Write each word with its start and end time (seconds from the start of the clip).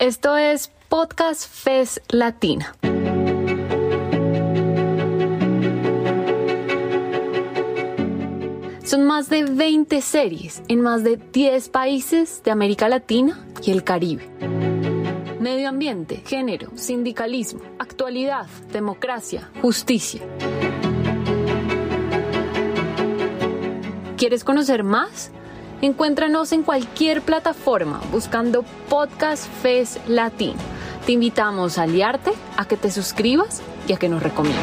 Esto 0.00 0.38
es 0.38 0.72
Podcast 0.88 1.46
FES 1.46 2.00
Latina. 2.08 2.74
Son 8.82 9.04
más 9.04 9.28
de 9.28 9.44
20 9.44 10.00
series 10.00 10.62
en 10.68 10.80
más 10.80 11.04
de 11.04 11.18
10 11.18 11.68
países 11.68 12.42
de 12.42 12.50
América 12.50 12.88
Latina 12.88 13.46
y 13.62 13.72
el 13.72 13.84
Caribe. 13.84 14.26
Medio 15.38 15.68
ambiente, 15.68 16.22
género, 16.24 16.70
sindicalismo, 16.76 17.60
actualidad, 17.78 18.46
democracia, 18.72 19.50
justicia. 19.60 20.22
¿Quieres 24.16 24.44
conocer 24.44 24.82
más? 24.82 25.30
Encuéntranos 25.82 26.52
en 26.52 26.62
cualquier 26.62 27.22
plataforma 27.22 28.02
buscando 28.12 28.64
Podcast 28.90 29.46
FES 29.62 29.98
Latino. 30.08 30.58
Te 31.06 31.12
invitamos 31.12 31.78
a 31.78 31.84
aliarte, 31.84 32.32
a 32.58 32.66
que 32.66 32.76
te 32.76 32.90
suscribas 32.90 33.62
y 33.88 33.94
a 33.94 33.96
que 33.96 34.10
nos 34.10 34.22
recomiendes. 34.22 34.60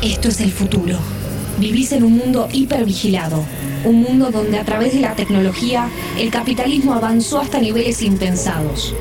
Esto 0.00 0.28
es 0.28 0.40
el 0.40 0.52
futuro. 0.52 0.96
Vivís 1.58 1.90
en 1.90 2.04
un 2.04 2.16
mundo 2.16 2.48
hipervigilado, 2.52 3.42
un 3.84 4.00
mundo 4.00 4.30
donde 4.30 4.60
a 4.60 4.64
través 4.64 4.94
de 4.94 5.00
la 5.00 5.16
tecnología 5.16 5.88
el 6.16 6.30
capitalismo 6.30 6.94
avanzó 6.94 7.40
hasta 7.40 7.58
niveles 7.58 8.00
impensados. 8.02 8.94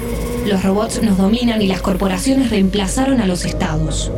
Los 0.47 0.63
robots 0.63 1.03
nos 1.03 1.19
dominan 1.19 1.61
y 1.61 1.67
las 1.67 1.83
corporaciones 1.83 2.49
reemplazaron 2.49 3.21
a 3.21 3.27
los 3.27 3.45
estados. 3.45 4.11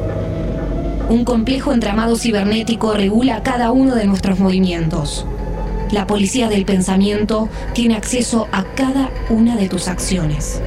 Un 1.11 1.25
complejo 1.25 1.73
entramado 1.73 2.15
cibernético 2.15 2.93
regula 2.93 3.43
cada 3.43 3.71
uno 3.71 3.95
de 3.95 4.05
nuestros 4.05 4.39
movimientos. 4.39 5.25
La 5.91 6.07
policía 6.07 6.47
del 6.47 6.63
pensamiento 6.63 7.49
tiene 7.73 7.97
acceso 7.97 8.47
a 8.53 8.63
cada 8.63 9.11
una 9.29 9.57
de 9.57 9.67
tus 9.67 9.89
acciones. 9.89 10.61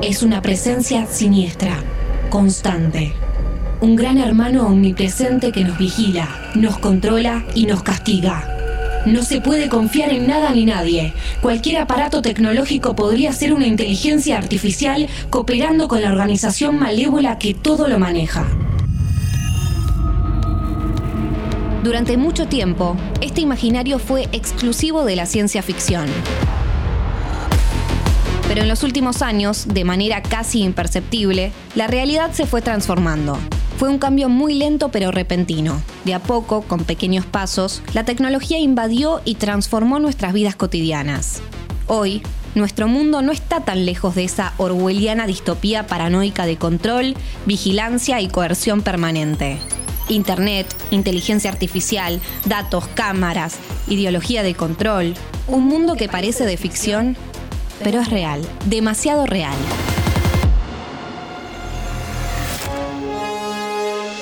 Es 0.00 0.22
una 0.22 0.40
presencia 0.40 1.04
siniestra, 1.06 1.82
constante 2.30 3.12
un 3.80 3.94
gran 3.94 4.18
hermano 4.18 4.66
omnipresente 4.66 5.52
que 5.52 5.64
nos 5.64 5.78
vigila, 5.78 6.28
nos 6.54 6.78
controla 6.78 7.44
y 7.54 7.66
nos 7.66 7.82
castiga. 7.82 9.02
No 9.06 9.22
se 9.22 9.40
puede 9.40 9.68
confiar 9.68 10.12
en 10.12 10.26
nada 10.26 10.50
ni 10.50 10.64
nadie. 10.64 11.12
Cualquier 11.40 11.78
aparato 11.78 12.20
tecnológico 12.20 12.96
podría 12.96 13.32
ser 13.32 13.52
una 13.52 13.66
inteligencia 13.66 14.36
artificial 14.36 15.08
cooperando 15.30 15.86
con 15.86 16.02
la 16.02 16.10
organización 16.10 16.78
malévola 16.78 17.38
que 17.38 17.54
todo 17.54 17.86
lo 17.86 17.98
maneja. 17.98 18.46
Durante 21.82 22.16
mucho 22.16 22.48
tiempo, 22.48 22.96
este 23.20 23.40
imaginario 23.40 24.00
fue 24.00 24.28
exclusivo 24.32 25.04
de 25.04 25.14
la 25.14 25.26
ciencia 25.26 25.62
ficción. 25.62 26.06
Pero 28.48 28.62
en 28.62 28.68
los 28.68 28.82
últimos 28.82 29.22
años, 29.22 29.68
de 29.68 29.84
manera 29.84 30.20
casi 30.20 30.62
imperceptible, 30.62 31.52
la 31.76 31.86
realidad 31.86 32.32
se 32.32 32.46
fue 32.46 32.62
transformando. 32.62 33.38
Fue 33.78 33.88
un 33.88 33.98
cambio 33.98 34.28
muy 34.28 34.54
lento 34.54 34.88
pero 34.88 35.12
repentino. 35.12 35.80
De 36.04 36.14
a 36.14 36.18
poco, 36.20 36.62
con 36.62 36.82
pequeños 36.82 37.24
pasos, 37.26 37.80
la 37.94 38.04
tecnología 38.04 38.58
invadió 38.58 39.20
y 39.24 39.36
transformó 39.36 40.00
nuestras 40.00 40.32
vidas 40.32 40.56
cotidianas. 40.56 41.42
Hoy, 41.86 42.22
nuestro 42.56 42.88
mundo 42.88 43.22
no 43.22 43.30
está 43.30 43.60
tan 43.60 43.86
lejos 43.86 44.16
de 44.16 44.24
esa 44.24 44.52
orwelliana 44.58 45.28
distopía 45.28 45.86
paranoica 45.86 46.44
de 46.44 46.56
control, 46.56 47.14
vigilancia 47.46 48.20
y 48.20 48.26
coerción 48.26 48.82
permanente. 48.82 49.58
Internet, 50.08 50.66
inteligencia 50.90 51.50
artificial, 51.50 52.20
datos, 52.44 52.86
cámaras, 52.88 53.56
ideología 53.86 54.42
de 54.42 54.54
control. 54.54 55.14
Un 55.46 55.64
mundo 55.64 55.96
que 55.96 56.08
parece 56.08 56.46
de 56.46 56.56
ficción, 56.56 57.16
pero 57.82 58.00
es 58.00 58.10
real, 58.10 58.40
demasiado 58.66 59.26
real. 59.26 59.56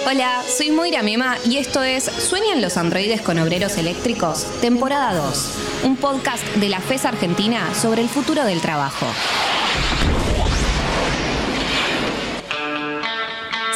Hola, 0.09 0.41
soy 0.47 0.71
Moira 0.71 1.03
Mema 1.03 1.37
y 1.45 1.57
esto 1.57 1.83
es 1.83 2.05
¿Sueñan 2.05 2.63
los 2.63 2.77
androides 2.77 3.21
con 3.23 3.41
obreros 3.41 3.77
eléctricos? 3.77 4.47
Temporada 4.61 5.13
2, 5.15 5.51
un 5.83 5.97
podcast 5.97 6.45
de 6.57 6.69
la 6.69 6.81
FES 6.81 7.07
Argentina 7.07 7.75
sobre 7.75 8.03
el 8.03 8.09
futuro 8.09 8.45
del 8.45 8.61
trabajo. 8.61 9.07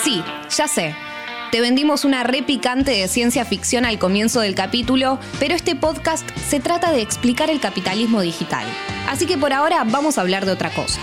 Sí, 0.05 0.23
ya 0.57 0.69
sé. 0.69 1.10
Te 1.51 1.61
vendimos 1.61 2.05
una 2.05 2.23
re 2.23 2.45
picante 2.45 2.93
de 2.93 3.09
ciencia 3.09 3.45
ficción 3.45 3.85
al 3.85 3.99
comienzo 3.99 4.41
del 4.41 4.55
capítulo, 4.55 5.19
pero 5.41 5.57
este 5.57 5.75
podcast 5.75 6.25
se 6.49 6.61
trata 6.61 6.93
de 6.93 7.03
explicar 7.03 7.51
el 7.51 7.59
capitalismo 7.59 8.21
digital. 8.21 8.65
Así 9.09 9.27
que 9.27 9.37
por 9.37 9.53
ahora 9.53 9.83
vamos 9.85 10.17
a 10.17 10.21
hablar 10.21 10.47
de 10.47 10.53
otra 10.53 10.71
cosa. 10.71 11.01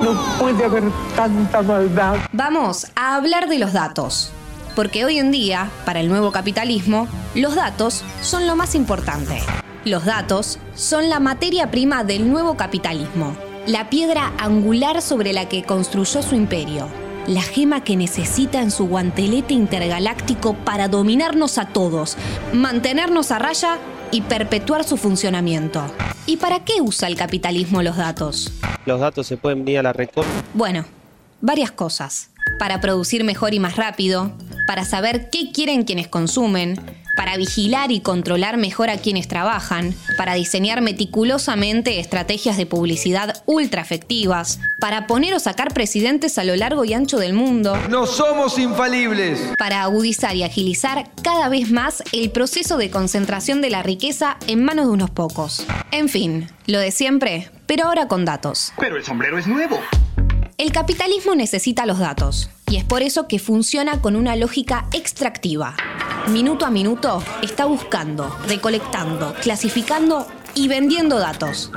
No 0.00 0.18
puede 0.38 0.64
haber 0.64 0.84
tanta 1.14 1.60
maldad. 1.60 2.16
Vamos 2.32 2.86
a 2.96 3.16
hablar 3.16 3.46
de 3.46 3.58
los 3.58 3.74
datos. 3.74 4.32
Porque 4.74 5.04
hoy 5.04 5.18
en 5.18 5.30
día, 5.30 5.70
para 5.84 6.00
el 6.00 6.08
nuevo 6.08 6.32
capitalismo, 6.32 7.08
los 7.34 7.56
datos 7.56 8.02
son 8.22 8.46
lo 8.46 8.56
más 8.56 8.74
importante. 8.74 9.42
Los 9.84 10.06
datos 10.06 10.58
son 10.74 11.10
la 11.10 11.20
materia 11.20 11.70
prima 11.70 12.04
del 12.04 12.30
nuevo 12.30 12.56
capitalismo, 12.56 13.36
la 13.66 13.90
piedra 13.90 14.32
angular 14.38 15.02
sobre 15.02 15.34
la 15.34 15.46
que 15.48 15.64
construyó 15.64 16.22
su 16.22 16.34
imperio, 16.34 16.88
la 17.26 17.42
gema 17.42 17.84
que 17.84 17.96
necesita 17.96 18.60
en 18.60 18.70
su 18.70 18.86
guantelete 18.86 19.54
intergaláctico 19.54 20.54
para 20.54 20.88
dominarnos 20.88 21.58
a 21.58 21.66
todos, 21.66 22.16
mantenernos 22.52 23.30
a 23.30 23.38
raya 23.38 23.78
y 24.10 24.22
perpetuar 24.22 24.84
su 24.84 24.96
funcionamiento. 24.96 25.84
¿Y 26.26 26.36
para 26.36 26.64
qué 26.64 26.80
usa 26.80 27.08
el 27.08 27.16
capitalismo 27.16 27.82
los 27.82 27.96
datos? 27.96 28.52
Los 28.86 29.00
datos 29.00 29.26
se 29.26 29.36
pueden 29.36 29.64
venir 29.64 29.80
a 29.80 29.82
la 29.82 29.92
record. 29.92 30.26
Bueno, 30.54 30.84
varias 31.40 31.70
cosas. 31.70 32.30
Para 32.58 32.80
producir 32.80 33.24
mejor 33.24 33.54
y 33.54 33.60
más 33.60 33.76
rápido, 33.76 34.32
para 34.66 34.84
saber 34.84 35.30
qué 35.30 35.52
quieren 35.52 35.84
quienes 35.84 36.08
consumen, 36.08 36.80
para 37.16 37.36
vigilar 37.36 37.92
y 37.92 38.00
controlar 38.00 38.56
mejor 38.56 38.90
a 38.90 38.98
quienes 38.98 39.28
trabajan, 39.28 39.94
para 40.16 40.34
diseñar 40.34 40.80
meticulosamente 40.80 42.00
estrategias 42.00 42.56
de 42.56 42.66
publicidad 42.66 43.42
ultra 43.46 43.82
efectivas, 43.82 44.60
para 44.78 45.06
poner 45.06 45.34
o 45.34 45.40
sacar 45.40 45.72
presidentes 45.74 46.38
a 46.38 46.44
lo 46.44 46.56
largo 46.56 46.84
y 46.84 46.94
ancho 46.94 47.18
del 47.18 47.32
mundo. 47.32 47.76
No 47.88 48.06
somos 48.06 48.58
infalibles. 48.58 49.40
Para 49.58 49.82
agudizar 49.82 50.36
y 50.36 50.42
agilizar 50.42 51.10
cada 51.22 51.48
vez 51.48 51.70
más 51.70 52.02
el 52.12 52.30
proceso 52.30 52.76
de 52.76 52.90
concentración 52.90 53.60
de 53.60 53.70
la 53.70 53.82
riqueza 53.82 54.36
en 54.46 54.64
manos 54.64 54.86
de 54.86 54.92
unos 54.92 55.10
pocos. 55.10 55.66
En 55.90 56.08
fin, 56.08 56.48
lo 56.66 56.78
de 56.78 56.90
siempre, 56.90 57.50
pero 57.66 57.86
ahora 57.86 58.08
con 58.08 58.24
datos. 58.24 58.72
Pero 58.78 58.96
el 58.96 59.04
sombrero 59.04 59.38
es 59.38 59.46
nuevo. 59.46 59.78
El 60.60 60.72
capitalismo 60.72 61.34
necesita 61.34 61.86
los 61.86 61.98
datos, 61.98 62.50
y 62.68 62.76
es 62.76 62.84
por 62.84 63.00
eso 63.00 63.26
que 63.26 63.38
funciona 63.38 64.02
con 64.02 64.14
una 64.14 64.36
lógica 64.36 64.86
extractiva 64.92 65.74
minuto 66.28 66.66
a 66.66 66.70
minuto 66.70 67.22
está 67.42 67.64
buscando, 67.64 68.36
recolectando, 68.46 69.34
clasificando 69.42 70.26
y 70.54 70.68
vendiendo 70.68 71.18
datos. 71.18 71.72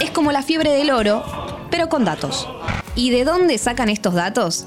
Es 0.00 0.10
como 0.10 0.32
la 0.32 0.42
fiebre 0.42 0.70
del 0.70 0.90
oro, 0.90 1.24
pero 1.70 1.88
con 1.88 2.04
datos. 2.04 2.48
¿Y 2.94 3.10
de 3.10 3.24
dónde 3.24 3.58
sacan 3.58 3.88
estos 3.88 4.14
datos? 4.14 4.66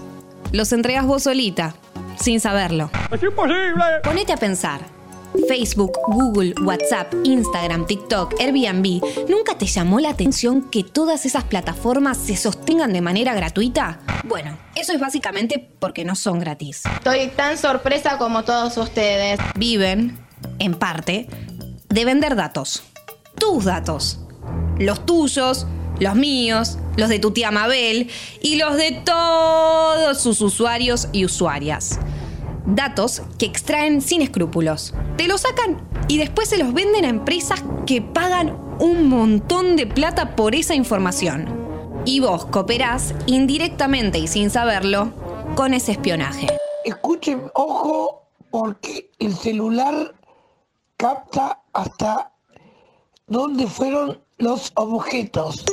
Los 0.52 0.72
entregas 0.72 1.06
vos 1.06 1.24
solita, 1.24 1.76
sin 2.20 2.40
saberlo. 2.40 2.90
¡Es 3.12 3.22
imposible! 3.22 3.84
Ponete 4.04 4.34
a 4.34 4.38
pensar. 4.38 4.82
Facebook, 5.48 5.98
Google, 6.08 6.54
WhatsApp, 6.64 7.14
Instagram, 7.24 7.86
TikTok, 7.86 8.36
Airbnb, 8.40 9.02
¿nunca 9.30 9.58
te 9.58 9.66
llamó 9.66 10.00
la 10.00 10.10
atención 10.10 10.70
que 10.70 10.84
todas 10.84 11.26
esas 11.26 11.44
plataformas 11.44 12.18
se 12.18 12.36
sostengan 12.36 12.94
de 12.94 13.02
manera 13.02 13.34
gratuita? 13.34 14.00
Bueno, 14.24 14.58
eso 14.76 14.94
es 14.94 15.00
básicamente 15.00 15.70
porque 15.80 16.06
no 16.06 16.16
son 16.16 16.40
gratis. 16.40 16.84
Estoy 16.86 17.28
tan 17.30 17.58
sorpresa 17.58 18.18
como 18.18 18.44
todos 18.44 18.78
ustedes. 18.78 19.40
Viven, 19.56 20.18
en 20.60 20.76
parte, 20.76 21.28
de 21.90 22.06
vender 22.06 22.36
datos. 22.36 22.84
Tus 23.40 23.66
datos. 23.66 24.20
Los 24.78 25.06
tuyos, 25.06 25.68
los 26.00 26.16
míos, 26.16 26.78
los 26.96 27.10
de 27.10 27.20
tu 27.20 27.32
tía 27.32 27.52
Mabel 27.52 28.10
y 28.42 28.56
los 28.56 28.78
de 28.78 29.02
todos 29.06 30.22
sus 30.22 30.42
usuarios 30.42 31.08
y 31.12 31.26
usuarias 31.26 32.00
datos 32.76 33.22
que 33.38 33.46
extraen 33.46 34.02
sin 34.02 34.22
escrúpulos. 34.22 34.94
Te 35.18 35.28
los 35.28 35.42
sacan 35.42 35.88
y 36.08 36.18
después 36.18 36.50
se 36.50 36.58
los 36.58 36.74
venden 36.74 37.06
a 37.06 37.10
empresas 37.10 37.64
que 37.86 38.02
pagan 38.02 38.58
un 38.80 39.10
montón 39.10 39.76
de 39.76 39.88
plata 39.88 40.36
por 40.36 40.56
esa 40.56 40.76
información. 40.76 41.48
Y 42.06 42.20
vos 42.20 42.46
cooperás 42.46 43.14
indirectamente 43.26 44.20
y 44.20 44.28
sin 44.28 44.50
saberlo 44.50 45.12
con 45.56 45.74
ese 45.74 45.92
espionaje. 45.92 46.48
Escuchen, 46.86 47.52
ojo, 47.54 48.24
porque 48.50 49.12
el 49.20 49.36
celular 49.36 50.16
capta 50.98 51.62
hasta 51.74 52.32
dónde 53.28 53.68
fueron 53.68 54.22
los 54.38 54.72
objetos 54.76 55.66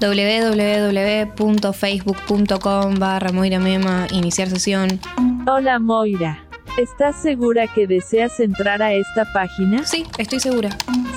www.facebook.com 0.00 2.94
barra 2.98 3.32
Moira 3.32 3.60
Mema, 3.60 4.06
iniciar 4.12 4.48
sesión. 4.48 4.98
Hola 5.46 5.78
Moira. 5.78 6.42
¿Estás 6.78 7.20
segura 7.20 7.66
que 7.66 7.86
deseas 7.86 8.40
entrar 8.40 8.80
a 8.82 8.94
esta 8.94 9.30
página? 9.32 9.84
Sí, 9.84 10.06
estoy 10.18 10.40
segura. 10.40 10.70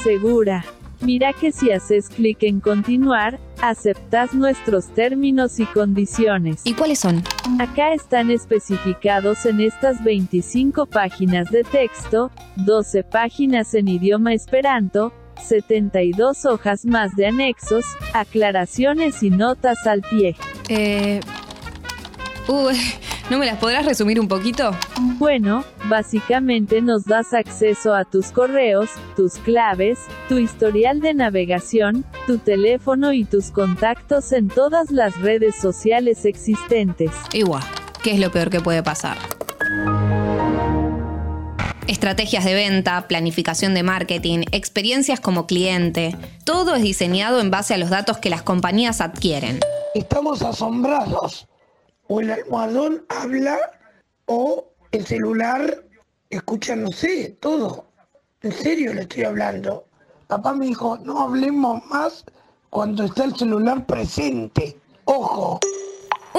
Segura. 0.04 0.66
Mira 1.00 1.32
que 1.34 1.52
si 1.52 1.72
haces 1.72 2.10
clic 2.10 2.44
en 2.44 2.60
continuar, 2.62 3.40
aceptas 3.62 4.34
nuestros 4.34 4.88
términos 4.94 5.60
y 5.60 5.66
condiciones. 5.66 6.62
¿Y 6.64 6.74
cuáles 6.74 7.00
son? 7.00 7.22
Acá 7.60 7.94
están 7.94 8.32
especificados 8.32 9.46
en 9.46 9.60
estas 9.60 10.02
25 10.04 10.86
páginas 10.86 11.52
de 11.52 11.64
texto, 11.64 12.32
12 12.56 13.04
páginas 13.04 13.74
en 13.74 13.90
idioma 13.90 14.34
esperanto, 14.34 15.12
72 15.42 16.46
hojas 16.46 16.86
más 16.86 17.16
de 17.16 17.28
anexos, 17.28 17.86
aclaraciones 18.14 19.24
y 19.24 19.30
notas 19.30 19.86
al 19.88 20.02
pie. 20.02 20.36
Eh... 20.70 21.20
Uy, 22.48 22.76
¿no 23.30 23.40
me 23.40 23.46
las 23.46 23.58
podrás 23.58 23.86
resumir 23.86 24.20
un 24.20 24.28
poquito? 24.28 24.72
Bueno, 25.18 25.64
básicamente 25.86 26.82
nos 26.82 27.06
das 27.06 27.34
acceso 27.34 27.96
a 27.96 28.04
tus 28.04 28.32
correos, 28.32 28.90
tus 29.16 29.36
claves, 29.36 30.00
tu 30.28 30.38
historial 30.38 31.00
de 31.00 31.14
navegación, 31.14 32.04
tu 32.28 32.38
teléfono 32.38 33.14
y 33.14 33.24
tus 33.24 33.52
contactos 33.52 34.34
en 34.34 34.50
todas 34.50 34.92
las 34.92 35.18
redes 35.22 35.56
sociales 35.56 36.26
existentes. 36.26 37.12
Igual, 37.32 37.64
¿qué 38.04 38.12
es 38.12 38.20
lo 38.20 38.30
peor 38.30 38.50
que 38.50 38.60
puede 38.60 38.84
pasar? 38.84 39.18
Estrategias 41.88 42.46
de 42.46 42.54
venta, 42.54 43.08
planificación 43.08 43.74
de 43.74 43.84
marketing, 43.84 44.46
experiencias 44.52 45.20
como 45.20 45.48
cliente, 45.48 46.16
todo 46.46 46.76
es 46.76 46.82
diseñado 46.82 47.42
en 47.42 47.52
base 47.52 47.74
a 47.74 47.78
los 47.78 47.90
datos 47.90 48.18
que 48.20 48.30
las 48.30 48.42
compañías 48.42 49.02
adquieren. 49.02 49.60
Estamos 49.94 50.42
asombrados. 50.42 51.48
O 52.08 52.22
el 52.22 52.32
almohadón 52.32 53.06
habla 53.10 53.58
o 54.26 54.66
el 54.92 55.06
celular 55.06 55.84
escucha, 56.30 56.76
no 56.76 56.92
sé, 56.92 57.38
todo. 57.40 57.86
En 58.42 58.52
serio 58.52 58.94
le 58.94 59.02
estoy 59.02 59.24
hablando. 59.24 59.86
Papá 60.28 60.54
me 60.54 60.68
dijo, 60.68 60.98
no 60.98 61.22
hablemos 61.22 61.86
más 61.88 62.24
cuando 62.70 63.04
está 63.04 63.26
el 63.26 63.36
celular 63.36 63.86
presente. 63.86 64.78
Ojo. 65.06 65.60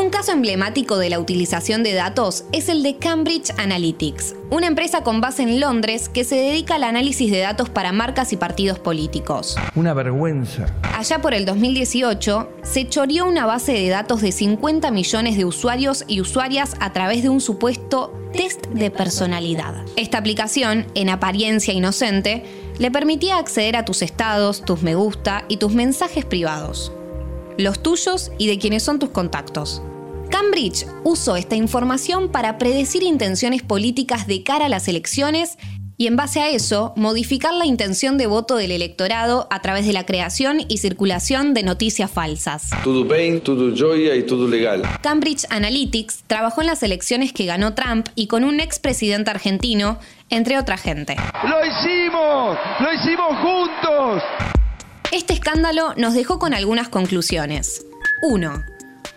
Un 0.05 0.11
caso 0.11 0.33
emblemático 0.33 0.99
de 0.99 1.09
la 1.09 1.19
utilización 1.19 1.83
de 1.83 1.95
datos 1.95 2.45
es 2.53 2.69
el 2.69 2.83
de 2.83 2.99
Cambridge 2.99 3.55
Analytics, 3.57 4.37
una 4.51 4.67
empresa 4.67 5.03
con 5.03 5.23
base 5.23 5.45
en 5.45 5.61
Londres 5.61 6.11
que 6.11 6.25
se 6.25 6.35
dedica 6.35 6.75
al 6.75 6.85
análisis 6.85 7.31
de 7.31 7.39
datos 7.39 7.71
para 7.71 7.91
marcas 7.91 8.35
y 8.35 8.37
partidos 8.37 8.79
políticos. 8.79 9.57
Una 9.75 9.95
vergüenza. 9.95 10.67
Allá 10.95 11.23
por 11.23 11.33
el 11.33 11.47
2018, 11.47 12.51
se 12.63 12.87
choreó 12.87 13.25
una 13.25 13.47
base 13.47 13.73
de 13.73 13.89
datos 13.89 14.21
de 14.21 14.31
50 14.31 14.91
millones 14.91 15.39
de 15.39 15.47
usuarios 15.47 16.05
y 16.07 16.21
usuarias 16.21 16.77
a 16.81 16.93
través 16.93 17.23
de 17.23 17.31
un 17.31 17.41
supuesto 17.41 18.13
test 18.35 18.67
de 18.67 18.91
personalidad. 18.91 19.87
Esta 19.97 20.19
aplicación, 20.19 20.87
en 20.95 21.09
apariencia 21.09 21.73
inocente, 21.73 22.45
le 22.79 22.91
permitía 22.91 23.39
acceder 23.39 23.75
a 23.75 23.87
tus 23.87 24.03
estados, 24.03 24.67
tus 24.67 24.83
me 24.83 24.97
gusta 24.97 25.47
y 25.49 25.57
tus 25.57 25.73
mensajes 25.73 26.27
privados 26.27 26.93
los 27.57 27.81
tuyos 27.81 28.33
y 28.39 28.49
de 28.49 28.59
quienes 28.59 28.83
son 28.83 28.99
tus 28.99 29.11
contactos. 29.11 29.81
Cambridge 30.35 30.85
usó 31.05 31.37
esta 31.37 31.55
información 31.55 32.29
para 32.29 32.59
predecir 32.59 33.05
intenciones 33.05 33.63
políticas 33.63 34.27
de 34.27 34.43
cara 34.43 34.67
a 34.67 34.69
las 34.69 34.89
elecciones 34.89 35.59
y 35.97 36.09
en 36.09 36.17
base 36.17 36.41
a 36.41 36.49
eso 36.49 36.93
modificar 36.97 37.55
la 37.55 37.67
intención 37.67 38.19
de 38.19 38.27
voto 38.27 38.57
del 38.57 38.73
electorado 38.73 39.47
a 39.53 39.63
través 39.63 39.87
de 39.87 39.93
la 39.93 40.05
creación 40.07 40.59
y 40.67 40.79
circulación 40.79 41.55
de 41.55 41.63
noticias 41.63 42.11
falsas. 42.11 42.71
Todo 42.83 43.05
bien, 43.05 43.43
todo 43.43 43.73
joya 43.77 44.17
y 44.17 44.25
todo 44.25 44.49
legal. 44.49 44.83
Cambridge 45.03 45.47
Analytics 45.51 46.25
trabajó 46.27 46.63
en 46.63 46.67
las 46.67 46.83
elecciones 46.83 47.33
que 47.33 47.47
ganó 47.47 47.75
Trump 47.75 48.09
y 48.17 48.27
con 48.27 48.43
un 48.43 48.59
expresidente 48.59 49.31
argentino, 49.31 50.01
entre 50.31 50.59
otra 50.59 50.79
gente. 50.79 51.15
¡Lo 51.49 51.65
hicimos! 51.65 52.59
¡Lo 52.81 52.93
hicimos 52.93 53.39
juntos! 53.39 54.23
Este 55.13 55.33
escándalo 55.33 55.95
nos 55.97 56.15
dejó 56.15 56.41
con 56.41 56.55
algunas 56.55 56.89
conclusiones. 56.89 57.87
1. 58.23 58.74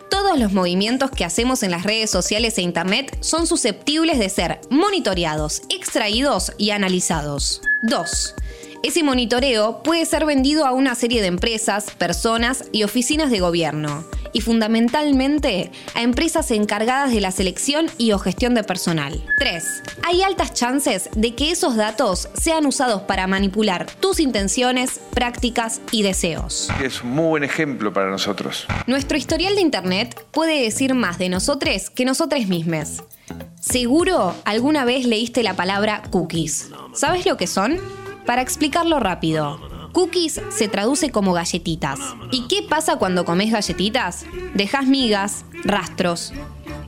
Todos 0.09 0.39
los 0.39 0.54
movimientos 0.54 1.12
que 1.12 1.25
hacemos 1.25 1.63
en 1.63 1.71
las 1.71 1.83
redes 1.83 2.09
sociales 2.09 2.57
e 2.57 2.62
Internet 2.62 3.18
son 3.21 3.48
susceptibles 3.48 4.19
de 4.19 4.30
ser 4.30 4.62
monitoreados, 4.69 5.62
extraídos 5.69 6.54
y 6.57 6.69
analizados. 6.69 7.62
2. 7.83 8.36
Ese 8.83 9.04
monitoreo 9.04 9.83
puede 9.83 10.06
ser 10.06 10.25
vendido 10.25 10.65
a 10.65 10.71
una 10.71 10.95
serie 10.95 11.21
de 11.21 11.27
empresas, 11.27 11.92
personas 11.98 12.65
y 12.71 12.83
oficinas 12.83 13.31
de 13.31 13.39
gobierno, 13.39 14.06
y 14.38 14.42
fundamentalmente 14.42 15.72
a 15.95 16.04
empresas 16.04 16.51
encargadas 16.51 17.12
de 17.12 17.22
la 17.22 17.31
selección 17.31 17.88
y 17.98 18.12
o 18.12 18.19
gestión 18.19 18.54
de 18.54 18.63
personal. 18.63 19.19
3. 19.39 19.63
Hay 20.04 20.22
altas 20.22 20.54
chances 20.54 21.10
de 21.16 21.34
que 21.34 21.50
esos 21.50 21.75
datos 21.75 22.30
sean 22.39 22.68
usados 22.68 23.01
para 23.01 23.25
manipular 23.25 23.88
tus 24.00 24.19
intenciones, 24.19 25.00
prácticas 25.10 25.81
y 25.92 26.04
deseos. 26.04 26.69
Es 26.84 27.01
un 27.01 27.16
muy 27.16 27.30
buen 27.30 27.44
ejemplo 27.44 27.92
para 27.92 28.12
nosotros. 28.12 28.68
Nuestro 28.86 29.18
historial 29.18 29.56
de 29.56 29.62
Internet 29.62 30.28
puede 30.30 30.62
decir 30.62 30.94
más 30.94 31.18
de 31.18 31.30
nosotros 31.30 31.90
que 31.90 32.06
nosotros 32.06 32.45
mismos. 32.45 33.04
Seguro 33.60 34.36
alguna 34.45 34.86
vez 34.86 35.07
leíste 35.07 35.42
la 35.42 35.56
palabra 35.56 36.04
cookies. 36.12 36.69
¿Sabes 36.94 37.25
lo 37.25 37.38
que 37.38 37.48
son? 37.48 37.80
Para 38.28 38.44
explicarlo 38.44 39.00
rápido, 39.00 39.67
cookies 39.98 40.40
se 40.50 40.68
traduce 40.68 41.10
como 41.10 41.34
galletitas. 41.34 41.98
¿Y 42.30 42.48
qué 42.48 42.62
pasa 42.62 42.98
cuando 42.98 43.26
comes 43.26 43.52
galletitas? 43.52 44.28
Dejas 44.54 44.86
migas, 44.86 45.44
rastros. 45.64 46.34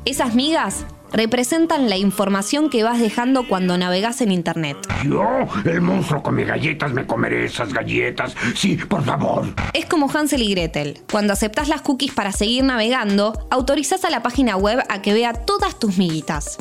Esas 0.06 0.36
migas 0.36 0.86
representan 1.12 1.90
la 1.90 1.98
información 1.98 2.70
que 2.70 2.84
vas 2.84 3.00
dejando 3.00 3.48
cuando 3.48 3.80
navegas 3.80 4.22
en 4.22 4.32
internet. 4.32 4.78
Yo, 5.04 5.26
el 5.66 5.82
monstruo 5.82 6.22
come 6.22 6.46
galletas, 6.46 6.94
me 6.94 7.08
comeré 7.08 7.46
esas 7.46 7.74
galletas. 7.74 8.36
Sí, 8.54 8.76
por 8.76 9.04
favor. 9.04 9.48
Es 9.74 9.88
como 9.88 10.08
Hansel 10.08 10.44
y 10.44 10.52
Gretel. 10.52 11.00
Cuando 11.12 11.34
aceptas 11.34 11.68
las 11.68 11.82
cookies 11.82 12.14
para 12.14 12.32
seguir 12.32 12.64
navegando, 12.64 13.48
autorizas 13.50 14.06
a 14.06 14.12
la 14.12 14.22
página 14.22 14.56
web 14.56 14.84
a 14.88 15.02
que 15.02 15.14
vea 15.14 15.34
todas 15.34 15.80
tus 15.80 15.98
miguitas. 15.98 16.60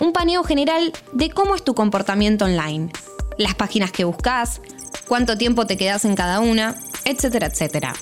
Un 0.00 0.12
paneo 0.12 0.42
general 0.42 0.92
de 1.12 1.30
cómo 1.30 1.54
es 1.54 1.62
tu 1.62 1.76
comportamiento 1.76 2.46
online 2.46 2.90
las 3.38 3.54
páginas 3.54 3.92
que 3.92 4.04
buscas, 4.04 4.60
cuánto 5.06 5.36
tiempo 5.38 5.66
te 5.66 5.76
quedas 5.76 6.04
en 6.04 6.14
cada 6.14 6.40
una, 6.40 6.76
etcétera, 7.04 7.46
etcétera. 7.46 7.94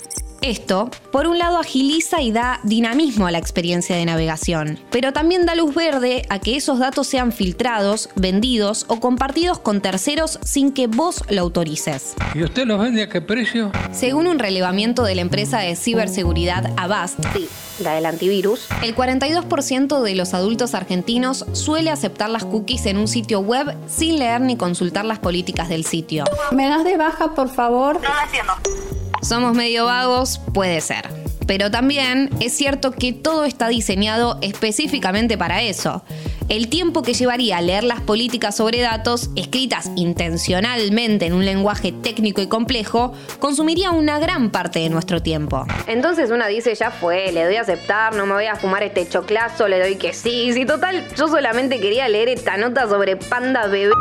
Esto, 0.43 0.91
por 1.13 1.29
un 1.29 1.39
lado, 1.39 1.57
agiliza 1.57 2.21
y 2.21 2.33
da 2.33 2.59
dinamismo 2.65 3.29
a 3.29 3.31
la 3.31 3.39
experiencia 3.39 3.95
de 3.95 4.05
navegación, 4.05 4.77
pero 4.91 5.13
también 5.13 5.47
da 5.47 5.55
luz 5.55 5.73
verde 5.73 6.27
a 6.31 6.41
que 6.41 6.57
esos 6.57 6.81
datos 6.81 7.07
sean 7.07 7.31
filtrados, 7.31 8.09
vendidos 8.17 8.85
o 8.89 8.99
compartidos 8.99 9.61
con 9.61 9.81
terceros 9.81 10.41
sin 10.43 10.73
que 10.73 10.89
vos 10.89 11.23
lo 11.31 11.43
autorices. 11.43 12.15
¿Y 12.35 12.43
usted 12.43 12.67
los 12.67 12.81
vende 12.81 13.03
a 13.03 13.09
qué 13.09 13.21
precio? 13.21 13.71
Según 13.93 14.27
un 14.27 14.41
relevamiento 14.41 15.05
de 15.05 15.15
la 15.15 15.21
empresa 15.21 15.61
de 15.61 15.77
ciberseguridad 15.77 16.73
Avast, 16.77 17.21
sí, 17.35 17.49
la 17.79 17.95
del 17.95 18.07
antivirus, 18.07 18.67
el 18.83 18.97
42% 18.97 20.03
de 20.03 20.15
los 20.17 20.35
adultos 20.35 20.75
argentinos 20.75 21.47
suele 21.53 21.91
aceptar 21.91 22.29
las 22.29 22.45
cookies 22.45 22.87
en 22.87 22.99
un 22.99 23.07
sitio 23.07 23.39
web 23.39 23.77
sin 23.87 24.19
leer 24.19 24.41
ni 24.41 24.57
consultar 24.57 25.05
las 25.05 25.21
políticas 25.21 25.69
del 25.69 25.85
sitio. 25.85 26.25
¿Me 26.51 26.69
das 26.69 26.83
de 26.83 26.97
baja, 26.97 27.33
por 27.33 27.49
favor? 27.49 28.01
No 28.03 28.09
la 28.09 28.25
entiendo. 28.25 28.82
¿Somos 29.23 29.55
medio 29.55 29.85
vagos? 29.85 30.41
Puede 30.53 30.81
ser. 30.81 31.09
Pero 31.47 31.71
también 31.71 32.29
es 32.41 32.53
cierto 32.53 32.91
que 32.91 33.13
todo 33.13 33.45
está 33.45 33.69
diseñado 33.69 34.39
específicamente 34.43 35.39
para 35.39 35.63
eso. 35.63 36.03
El 36.49 36.69
tiempo 36.69 37.03
que 37.03 37.15
llevaría 37.15 37.61
leer 37.61 37.85
las 37.85 38.01
políticas 38.01 38.57
sobre 38.57 38.81
datos, 38.81 39.31
escritas 39.37 39.91
intencionalmente 39.95 41.27
en 41.27 41.35
un 41.35 41.45
lenguaje 41.45 41.93
técnico 41.93 42.41
y 42.41 42.49
complejo, 42.49 43.13
consumiría 43.39 43.93
una 43.93 44.19
gran 44.19 44.51
parte 44.51 44.81
de 44.81 44.91
nuestro 44.91 45.23
tiempo. 45.23 45.67
Entonces 45.87 46.33
una 46.33 46.49
dice, 46.49 46.75
ya 46.75 46.91
fue, 46.91 47.31
le 47.31 47.45
doy 47.45 47.57
a 47.57 47.61
aceptar, 47.61 48.17
no 48.17 48.27
me 48.27 48.35
voy 48.35 48.47
a 48.47 48.57
fumar 48.57 48.83
este 48.83 49.09
choclazo, 49.09 49.69
le 49.69 49.79
doy 49.79 49.97
que 49.97 50.13
sí. 50.13 50.53
Si 50.53 50.67
total, 50.67 51.07
yo 51.17 51.29
solamente 51.29 51.81
quería 51.81 52.09
leer 52.09 52.29
esta 52.29 52.57
nota 52.57 52.89
sobre 52.89 53.17
panda 53.17 53.69
bebé. 53.69 53.93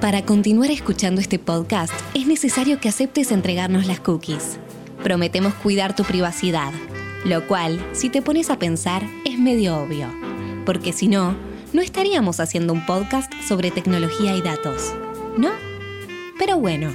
Para 0.00 0.26
continuar 0.26 0.70
escuchando 0.70 1.20
este 1.20 1.38
podcast, 1.38 1.92
es 2.14 2.26
necesario 2.26 2.78
que 2.78 2.88
aceptes 2.88 3.32
entregarnos 3.32 3.86
las 3.86 4.00
cookies. 4.00 4.58
Prometemos 5.02 5.54
cuidar 5.54 5.96
tu 5.96 6.04
privacidad, 6.04 6.72
lo 7.24 7.46
cual, 7.46 7.82
si 7.92 8.10
te 8.10 8.20
pones 8.20 8.50
a 8.50 8.58
pensar, 8.58 9.02
es 9.24 9.38
medio 9.38 9.78
obvio, 9.78 10.08
porque 10.66 10.92
si 10.92 11.08
no, 11.08 11.36
no 11.72 11.80
estaríamos 11.80 12.38
haciendo 12.40 12.72
un 12.72 12.84
podcast 12.84 13.32
sobre 13.46 13.70
tecnología 13.70 14.36
y 14.36 14.42
datos, 14.42 14.94
¿no? 15.38 15.50
Pero 16.38 16.58
bueno, 16.58 16.92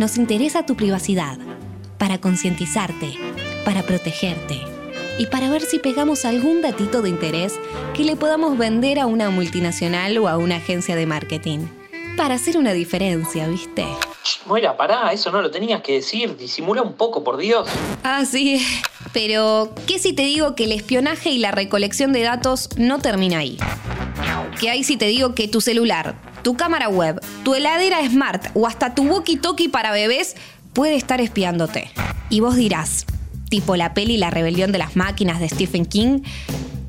nos 0.00 0.16
interesa 0.16 0.66
tu 0.66 0.74
privacidad, 0.74 1.38
para 1.96 2.18
concientizarte, 2.18 3.14
para 3.64 3.82
protegerte 3.84 4.60
y 5.18 5.26
para 5.26 5.50
ver 5.50 5.62
si 5.62 5.78
pegamos 5.78 6.24
algún 6.24 6.62
datito 6.62 7.02
de 7.02 7.10
interés 7.10 7.54
que 7.94 8.04
le 8.04 8.16
podamos 8.16 8.58
vender 8.58 8.98
a 8.98 9.06
una 9.06 9.30
multinacional 9.30 10.18
o 10.18 10.28
a 10.28 10.38
una 10.38 10.56
agencia 10.56 10.96
de 10.96 11.06
marketing 11.06 11.60
para 12.18 12.34
hacer 12.34 12.58
una 12.58 12.72
diferencia, 12.72 13.46
¿viste? 13.46 13.86
Moira, 14.44 14.76
pará, 14.76 15.12
eso 15.12 15.30
no 15.30 15.40
lo 15.40 15.52
tenías 15.52 15.82
que 15.82 15.92
decir. 15.92 16.36
Disimula 16.36 16.82
un 16.82 16.94
poco, 16.94 17.22
por 17.22 17.36
Dios. 17.36 17.68
Ah, 18.02 18.24
sí. 18.24 18.60
Pero, 19.12 19.72
¿qué 19.86 20.00
si 20.00 20.12
te 20.12 20.22
digo 20.22 20.56
que 20.56 20.64
el 20.64 20.72
espionaje 20.72 21.30
y 21.30 21.38
la 21.38 21.52
recolección 21.52 22.12
de 22.12 22.22
datos 22.22 22.70
no 22.76 22.98
termina 22.98 23.38
ahí? 23.38 23.56
¿Qué 24.58 24.68
hay 24.68 24.82
si 24.82 24.96
te 24.96 25.06
digo 25.06 25.36
que 25.36 25.46
tu 25.46 25.60
celular, 25.60 26.16
tu 26.42 26.56
cámara 26.56 26.88
web, 26.88 27.20
tu 27.44 27.54
heladera 27.54 28.04
smart 28.04 28.46
o 28.54 28.66
hasta 28.66 28.96
tu 28.96 29.04
walkie-talkie 29.04 29.70
para 29.70 29.92
bebés 29.92 30.34
puede 30.72 30.96
estar 30.96 31.20
espiándote? 31.20 31.88
Y 32.30 32.40
vos 32.40 32.56
dirás, 32.56 33.06
tipo 33.48 33.76
la 33.76 33.94
peli 33.94 34.16
La 34.16 34.30
rebelión 34.30 34.72
de 34.72 34.78
las 34.78 34.96
máquinas 34.96 35.38
de 35.38 35.48
Stephen 35.48 35.86
King, 35.86 36.22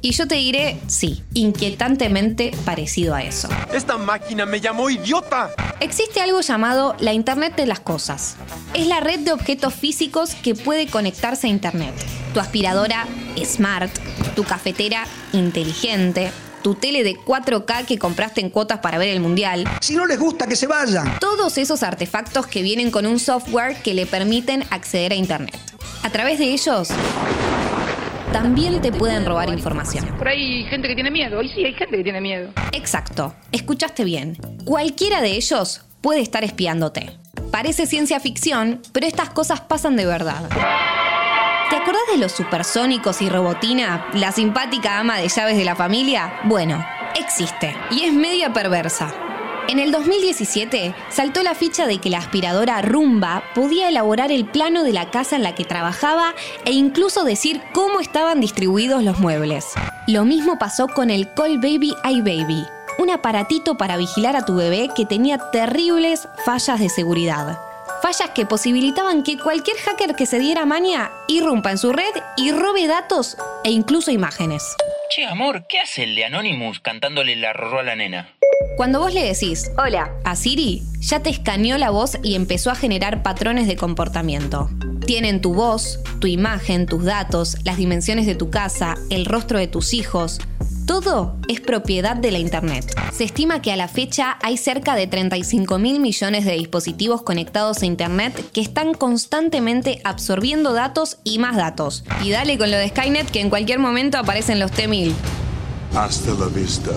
y 0.01 0.11
yo 0.11 0.27
te 0.27 0.35
diré, 0.35 0.79
sí, 0.87 1.23
inquietantemente 1.33 2.51
parecido 2.65 3.15
a 3.15 3.23
eso. 3.23 3.49
Esta 3.73 3.97
máquina 3.97 4.45
me 4.45 4.61
llamó 4.61 4.89
idiota. 4.89 5.51
Existe 5.79 6.21
algo 6.21 6.41
llamado 6.41 6.95
la 6.99 7.13
Internet 7.13 7.55
de 7.55 7.65
las 7.65 7.79
Cosas. 7.79 8.35
Es 8.73 8.87
la 8.87 8.99
red 8.99 9.19
de 9.19 9.31
objetos 9.31 9.73
físicos 9.73 10.35
que 10.35 10.55
puede 10.55 10.87
conectarse 10.87 11.47
a 11.47 11.49
Internet. 11.49 11.93
Tu 12.33 12.39
aspiradora 12.39 13.07
smart, 13.43 13.91
tu 14.35 14.43
cafetera 14.43 15.05
inteligente, 15.33 16.31
tu 16.61 16.75
tele 16.75 17.03
de 17.03 17.15
4K 17.15 17.85
que 17.85 17.97
compraste 17.97 18.41
en 18.41 18.49
cuotas 18.49 18.79
para 18.79 18.97
ver 18.97 19.09
el 19.09 19.19
mundial. 19.19 19.65
Si 19.81 19.95
no 19.95 20.05
les 20.05 20.19
gusta, 20.19 20.47
que 20.47 20.55
se 20.55 20.67
vayan. 20.67 21.19
Todos 21.19 21.57
esos 21.57 21.83
artefactos 21.83 22.47
que 22.47 22.61
vienen 22.61 22.91
con 22.91 23.05
un 23.05 23.19
software 23.19 23.81
que 23.81 23.93
le 23.93 24.05
permiten 24.05 24.63
acceder 24.69 25.13
a 25.13 25.15
Internet. 25.15 25.57
A 26.03 26.09
través 26.09 26.39
de 26.39 26.45
ellos 26.45 26.89
también 28.31 28.81
te 28.81 28.91
pueden 28.91 29.25
robar 29.25 29.49
información. 29.49 30.05
Por 30.17 30.27
ahí 30.27 30.63
hay 30.63 30.63
gente 30.65 30.87
que 30.87 30.95
tiene 30.95 31.11
miedo. 31.11 31.41
Y 31.41 31.49
sí, 31.49 31.65
hay 31.65 31.73
gente 31.73 31.97
que 31.97 32.03
tiene 32.03 32.21
miedo. 32.21 32.51
Exacto. 32.71 33.33
Escuchaste 33.51 34.03
bien. 34.03 34.37
Cualquiera 34.65 35.21
de 35.21 35.31
ellos 35.35 35.81
puede 36.01 36.21
estar 36.21 36.43
espiándote. 36.43 37.17
Parece 37.51 37.85
ciencia 37.85 38.19
ficción, 38.19 38.81
pero 38.91 39.07
estas 39.07 39.29
cosas 39.29 39.61
pasan 39.61 39.95
de 39.95 40.05
verdad. 40.05 40.47
¿Te 41.69 41.75
acordás 41.75 42.01
de 42.11 42.17
los 42.17 42.31
supersónicos 42.31 43.21
y 43.21 43.29
Robotina, 43.29 44.07
la 44.13 44.31
simpática 44.31 44.99
ama 44.99 45.17
de 45.17 45.27
llaves 45.27 45.57
de 45.57 45.65
la 45.65 45.75
familia? 45.75 46.39
Bueno, 46.43 46.83
existe 47.19 47.75
y 47.91 48.05
es 48.05 48.13
media 48.13 48.53
perversa. 48.53 49.28
En 49.69 49.77
el 49.77 49.91
2017 49.91 50.95
saltó 51.11 51.43
la 51.43 51.53
ficha 51.53 51.85
de 51.85 51.99
que 51.99 52.09
la 52.09 52.17
aspiradora 52.17 52.81
Rumba 52.81 53.43
podía 53.53 53.87
elaborar 53.87 54.31
el 54.31 54.45
plano 54.45 54.83
de 54.83 54.93
la 54.93 55.11
casa 55.11 55.35
en 55.35 55.43
la 55.43 55.53
que 55.53 55.63
trabajaba 55.63 56.33
e 56.65 56.71
incluso 56.71 57.23
decir 57.23 57.61
cómo 57.71 57.99
estaban 57.99 58.41
distribuidos 58.41 59.03
los 59.03 59.19
muebles. 59.19 59.67
Lo 60.07 60.25
mismo 60.25 60.57
pasó 60.57 60.87
con 60.87 61.11
el 61.11 61.31
Call 61.35 61.59
Baby 61.59 61.93
iBaby, 62.03 62.65
un 62.97 63.11
aparatito 63.11 63.77
para 63.77 63.97
vigilar 63.97 64.35
a 64.35 64.43
tu 64.43 64.55
bebé 64.55 64.89
que 64.95 65.05
tenía 65.05 65.37
terribles 65.51 66.27
fallas 66.43 66.79
de 66.79 66.89
seguridad. 66.89 67.59
Fallas 68.01 68.31
que 68.31 68.47
posibilitaban 68.47 69.21
que 69.21 69.37
cualquier 69.37 69.77
hacker 69.77 70.15
que 70.15 70.25
se 70.25 70.39
diera 70.39 70.65
maña 70.65 71.11
irrumpa 71.27 71.69
en 71.69 71.77
su 71.77 71.93
red 71.93 72.15
y 72.37 72.51
robe 72.51 72.87
datos 72.87 73.37
e 73.63 73.69
incluso 73.69 74.09
imágenes. 74.09 74.63
Che, 75.11 75.25
amor, 75.25 75.67
¿qué 75.67 75.79
hace 75.79 76.05
el 76.05 76.15
de 76.15 76.25
Anonymous 76.25 76.79
cantándole 76.79 77.35
la 77.35 77.53
rorró 77.53 77.81
a 77.81 77.83
la 77.83 77.95
nena? 77.95 78.29
Cuando 78.75 78.99
vos 78.99 79.13
le 79.13 79.23
decís 79.23 79.71
hola 79.77 80.11
a 80.25 80.35
Siri, 80.35 80.83
ya 80.99 81.21
te 81.21 81.29
escaneó 81.29 81.77
la 81.77 81.91
voz 81.91 82.17
y 82.23 82.35
empezó 82.35 82.71
a 82.71 82.75
generar 82.75 83.23
patrones 83.23 83.67
de 83.67 83.77
comportamiento. 83.77 84.69
Tienen 85.05 85.41
tu 85.41 85.53
voz, 85.53 85.99
tu 86.19 86.27
imagen, 86.27 86.85
tus 86.85 87.03
datos, 87.03 87.57
las 87.63 87.77
dimensiones 87.77 88.25
de 88.25 88.35
tu 88.35 88.49
casa, 88.49 88.95
el 89.09 89.25
rostro 89.25 89.59
de 89.59 89.67
tus 89.67 89.93
hijos. 89.93 90.39
Todo 90.85 91.37
es 91.47 91.61
propiedad 91.61 92.15
de 92.15 92.31
la 92.31 92.39
Internet. 92.39 92.93
Se 93.13 93.23
estima 93.23 93.61
que 93.61 93.71
a 93.71 93.77
la 93.77 93.87
fecha 93.87 94.37
hay 94.41 94.57
cerca 94.57 94.95
de 94.95 95.07
35 95.07 95.77
mil 95.77 95.99
millones 95.99 96.45
de 96.45 96.53
dispositivos 96.53 97.21
conectados 97.21 97.81
a 97.81 97.85
Internet 97.85 98.43
que 98.51 98.61
están 98.61 98.93
constantemente 98.93 100.01
absorbiendo 100.03 100.73
datos 100.73 101.17
y 101.23 101.39
más 101.39 101.55
datos. 101.55 102.03
Y 102.23 102.31
dale 102.31 102.57
con 102.57 102.71
lo 102.71 102.77
de 102.77 102.89
Skynet 102.89 103.29
que 103.29 103.39
en 103.39 103.49
cualquier 103.49 103.79
momento 103.79 104.17
aparecen 104.17 104.59
los 104.59 104.71
T-1000. 104.71 105.13
Hasta 105.95 106.33
la 106.33 106.47
vista, 106.47 106.91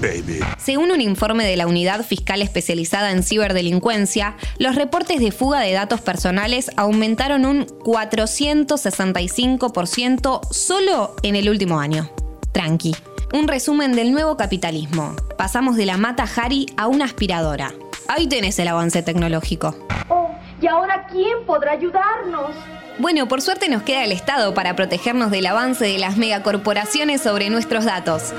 baby. 0.00 0.40
Según 0.58 0.90
un 0.90 1.00
informe 1.00 1.46
de 1.46 1.56
la 1.56 1.66
Unidad 1.66 2.04
Fiscal 2.04 2.42
Especializada 2.42 3.12
en 3.12 3.22
Ciberdelincuencia, 3.22 4.36
los 4.58 4.74
reportes 4.74 5.20
de 5.20 5.32
fuga 5.32 5.60
de 5.60 5.72
datos 5.72 6.00
personales 6.00 6.70
aumentaron 6.76 7.44
un 7.44 7.66
465% 7.66 10.40
solo 10.50 11.14
en 11.22 11.36
el 11.36 11.48
último 11.48 11.78
año. 11.80 12.10
Tranqui. 12.52 12.96
Un 13.32 13.48
resumen 13.48 13.92
del 13.92 14.12
nuevo 14.12 14.36
capitalismo. 14.36 15.16
Pasamos 15.36 15.76
de 15.76 15.86
la 15.86 15.96
mata 15.96 16.24
Hari 16.24 16.66
a 16.76 16.86
una 16.86 17.06
aspiradora. 17.06 17.72
Ahí 18.08 18.28
tenés 18.28 18.58
el 18.58 18.68
avance 18.68 19.02
tecnológico. 19.02 19.76
Oh, 20.08 20.30
¿y 20.62 20.66
ahora 20.66 21.06
quién 21.10 21.44
podrá 21.44 21.72
ayudarnos? 21.72 22.52
Bueno, 22.98 23.28
por 23.28 23.42
suerte 23.42 23.68
nos 23.68 23.82
queda 23.82 24.04
el 24.04 24.12
Estado 24.12 24.54
para 24.54 24.74
protegernos 24.74 25.30
del 25.30 25.46
avance 25.46 25.84
de 25.84 25.98
las 25.98 26.16
megacorporaciones 26.16 27.20
sobre 27.20 27.50
nuestros 27.50 27.84
datos. 27.84 28.32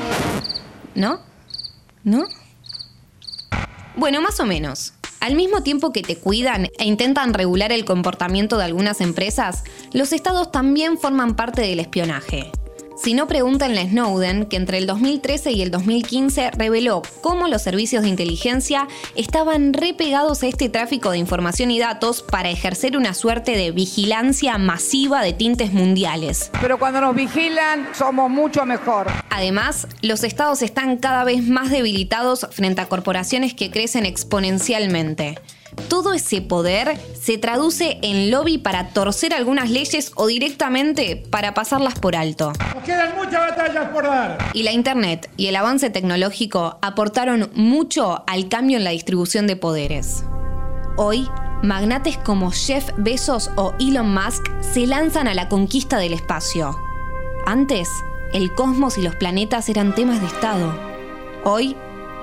¿No? 0.96 1.20
¿No? 2.08 2.26
Bueno, 3.98 4.22
más 4.22 4.40
o 4.40 4.46
menos. 4.46 4.94
Al 5.20 5.36
mismo 5.36 5.62
tiempo 5.62 5.92
que 5.92 6.04
te 6.04 6.16
cuidan 6.16 6.70
e 6.80 6.86
intentan 6.86 7.34
regular 7.34 7.74
el 7.74 7.84
comportamiento 7.84 8.58
de 8.58 8.64
algunas 8.64 9.02
empresas, 9.02 9.66
los 9.92 10.14
estados 10.14 10.54
también 10.54 10.98
forman 10.98 11.36
parte 11.36 11.64
del 11.64 11.82
espionaje. 11.82 12.50
Si 12.98 13.14
no, 13.14 13.28
pregúntenle 13.28 13.82
a 13.82 13.86
Snowden, 13.86 14.46
que 14.46 14.58
entre 14.58 14.80
el 14.80 14.88
2013 14.88 15.52
y 15.52 15.62
el 15.62 15.70
2015 15.70 16.52
reveló 16.52 17.04
cómo 17.22 17.48
los 17.48 17.62
servicios 17.62 18.02
de 18.02 18.10
inteligencia 18.10 18.88
estaban 19.16 19.74
repegados 19.74 20.42
a 20.42 20.48
este 20.48 20.68
tráfico 20.68 21.12
de 21.12 21.20
información 21.20 21.70
y 21.70 21.78
datos 21.78 22.24
para 22.24 22.50
ejercer 22.50 22.98
una 22.98 23.14
suerte 23.14 23.52
de 23.52 23.72
vigilancia 23.72 24.58
masiva 24.58 25.22
de 25.22 25.34
tintes 25.34 25.72
mundiales. 25.74 26.50
Pero 26.60 26.80
cuando 26.80 27.00
nos 27.00 27.16
vigilan, 27.16 27.88
somos 27.94 28.32
mucho 28.32 28.66
mejor. 28.66 29.08
Además, 29.30 29.88
los 30.02 30.24
estados 30.24 30.64
están 30.64 30.98
cada 30.98 31.24
vez 31.24 31.48
más 31.48 31.70
debilitados 31.70 32.48
frente 32.52 32.82
a 32.82 32.90
corporaciones 32.90 33.54
que 33.54 33.70
crecen 33.70 34.08
exponencialmente. 34.08 35.38
Todo 35.90 36.14
ese 36.14 36.42
poder 36.42 37.00
se 37.20 37.38
traduce 37.38 38.00
en 38.02 38.30
lobby 38.30 38.58
para 38.58 38.90
torcer 38.90 39.34
algunas 39.34 39.70
leyes 39.70 40.12
o 40.16 40.28
directamente 40.28 41.16
para 41.30 41.54
pasarlas 41.54 41.98
por 41.98 42.16
alto. 42.16 42.52
Nos 42.76 42.84
quedan 42.84 43.16
muchas 43.16 43.50
batallas 43.50 43.90
por 43.90 44.04
dar. 44.04 44.38
Y 44.54 44.64
la 44.64 44.72
Internet 44.72 45.30
y 45.38 45.48
el 45.48 45.56
avance 45.56 45.90
tecnológico 45.90 46.78
aportaron 46.82 47.50
mucho 47.54 48.24
al 48.28 48.50
cambio 48.50 48.78
en 48.78 48.84
la 48.84 48.92
distribución 48.92 49.48
de 49.48 49.56
poderes. 49.56 50.24
Hoy, 50.98 51.30
magnates 51.64 52.18
como 52.18 52.52
Jeff 52.52 52.90
Bezos 52.98 53.52
o 53.56 53.74
Elon 53.80 54.14
Musk 54.14 54.46
se 54.62 54.88
lanzan 54.88 55.28
a 55.28 55.34
la 55.34 55.48
conquista 55.48 55.98
del 55.98 56.14
espacio. 56.14 56.78
Antes, 57.46 57.88
el 58.34 58.54
cosmos 58.54 58.98
y 58.98 59.04
los 59.04 59.16
planetas 59.16 59.70
eran 59.70 59.96
temas 59.96 60.20
de 60.20 60.28
Estado. 60.28 60.78
Hoy, 61.46 61.78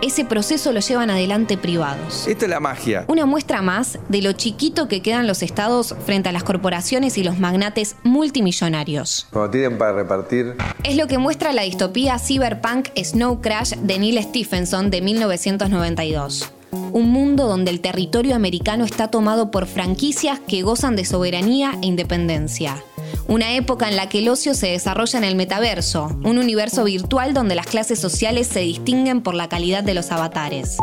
ese 0.05 0.25
proceso 0.25 0.71
lo 0.73 0.81
llevan 0.81 1.11
adelante 1.11 1.57
privados. 1.57 2.27
Esta 2.27 2.45
es 2.45 2.51
la 2.51 2.61
magia. 2.61 3.05
Una 3.09 3.25
muestra 3.25 3.63
más 3.63 3.99
de 4.09 4.21
lo 4.21 4.33
chiquito 4.33 4.87
que 4.87 5.01
quedan 5.01 5.27
los 5.27 5.43
estados 5.43 5.95
frente 6.05 6.29
a 6.29 6.33
las 6.33 6.45
corporaciones 6.45 7.17
y 7.17 7.25
los 7.25 7.39
magnates 7.39 7.97
multimillonarios. 8.03 9.27
Cuando 9.31 9.51
tienen 9.51 9.79
para 9.79 9.93
repartir. 9.93 10.57
Es 10.83 10.97
lo 10.97 11.07
que 11.07 11.19
muestra 11.19 11.53
la 11.53 11.63
distopía 11.63 12.19
cyberpunk 12.19 12.89
Snow 13.03 13.41
Crash 13.41 13.77
de 13.77 13.99
Neil 13.99 14.23
Stephenson 14.23 14.91
de 14.91 15.01
1992. 15.01 16.51
Un 16.93 17.11
mundo 17.11 17.47
donde 17.47 17.71
el 17.71 17.81
territorio 17.81 18.35
americano 18.35 18.85
está 18.85 19.09
tomado 19.09 19.51
por 19.51 19.67
franquicias 19.67 20.41
que 20.41 20.63
gozan 20.63 20.97
de 20.97 21.05
soberanía 21.05 21.79
e 21.83 21.87
independencia. 21.87 22.83
Una 23.27 23.55
época 23.55 23.89
en 23.89 23.97
la 23.97 24.09
que 24.09 24.19
el 24.19 24.29
ocio 24.29 24.55
se 24.55 24.69
desarrolla 24.69 25.19
en 25.19 25.25
el 25.25 25.35
metaverso, 25.35 26.09
un 26.25 26.39
universo 26.39 26.85
virtual 26.85 27.33
donde 27.33 27.55
las 27.55 27.67
clases 27.67 27.99
sociales 27.99 28.47
se 28.47 28.61
distinguen 28.61 29.23
por 29.23 29.35
la 29.35 29.49
calidad 29.49 29.83
de 29.83 29.95
los 29.95 30.13
avatares. 30.13 30.77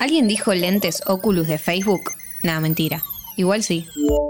¿Alguien 0.00 0.26
dijo 0.26 0.52
lentes 0.52 1.00
Oculus 1.06 1.46
de 1.46 1.58
Facebook? 1.58 2.00
Nada, 2.42 2.60
mentira. 2.60 3.02
Igual 3.36 3.62
sí. 3.62 3.86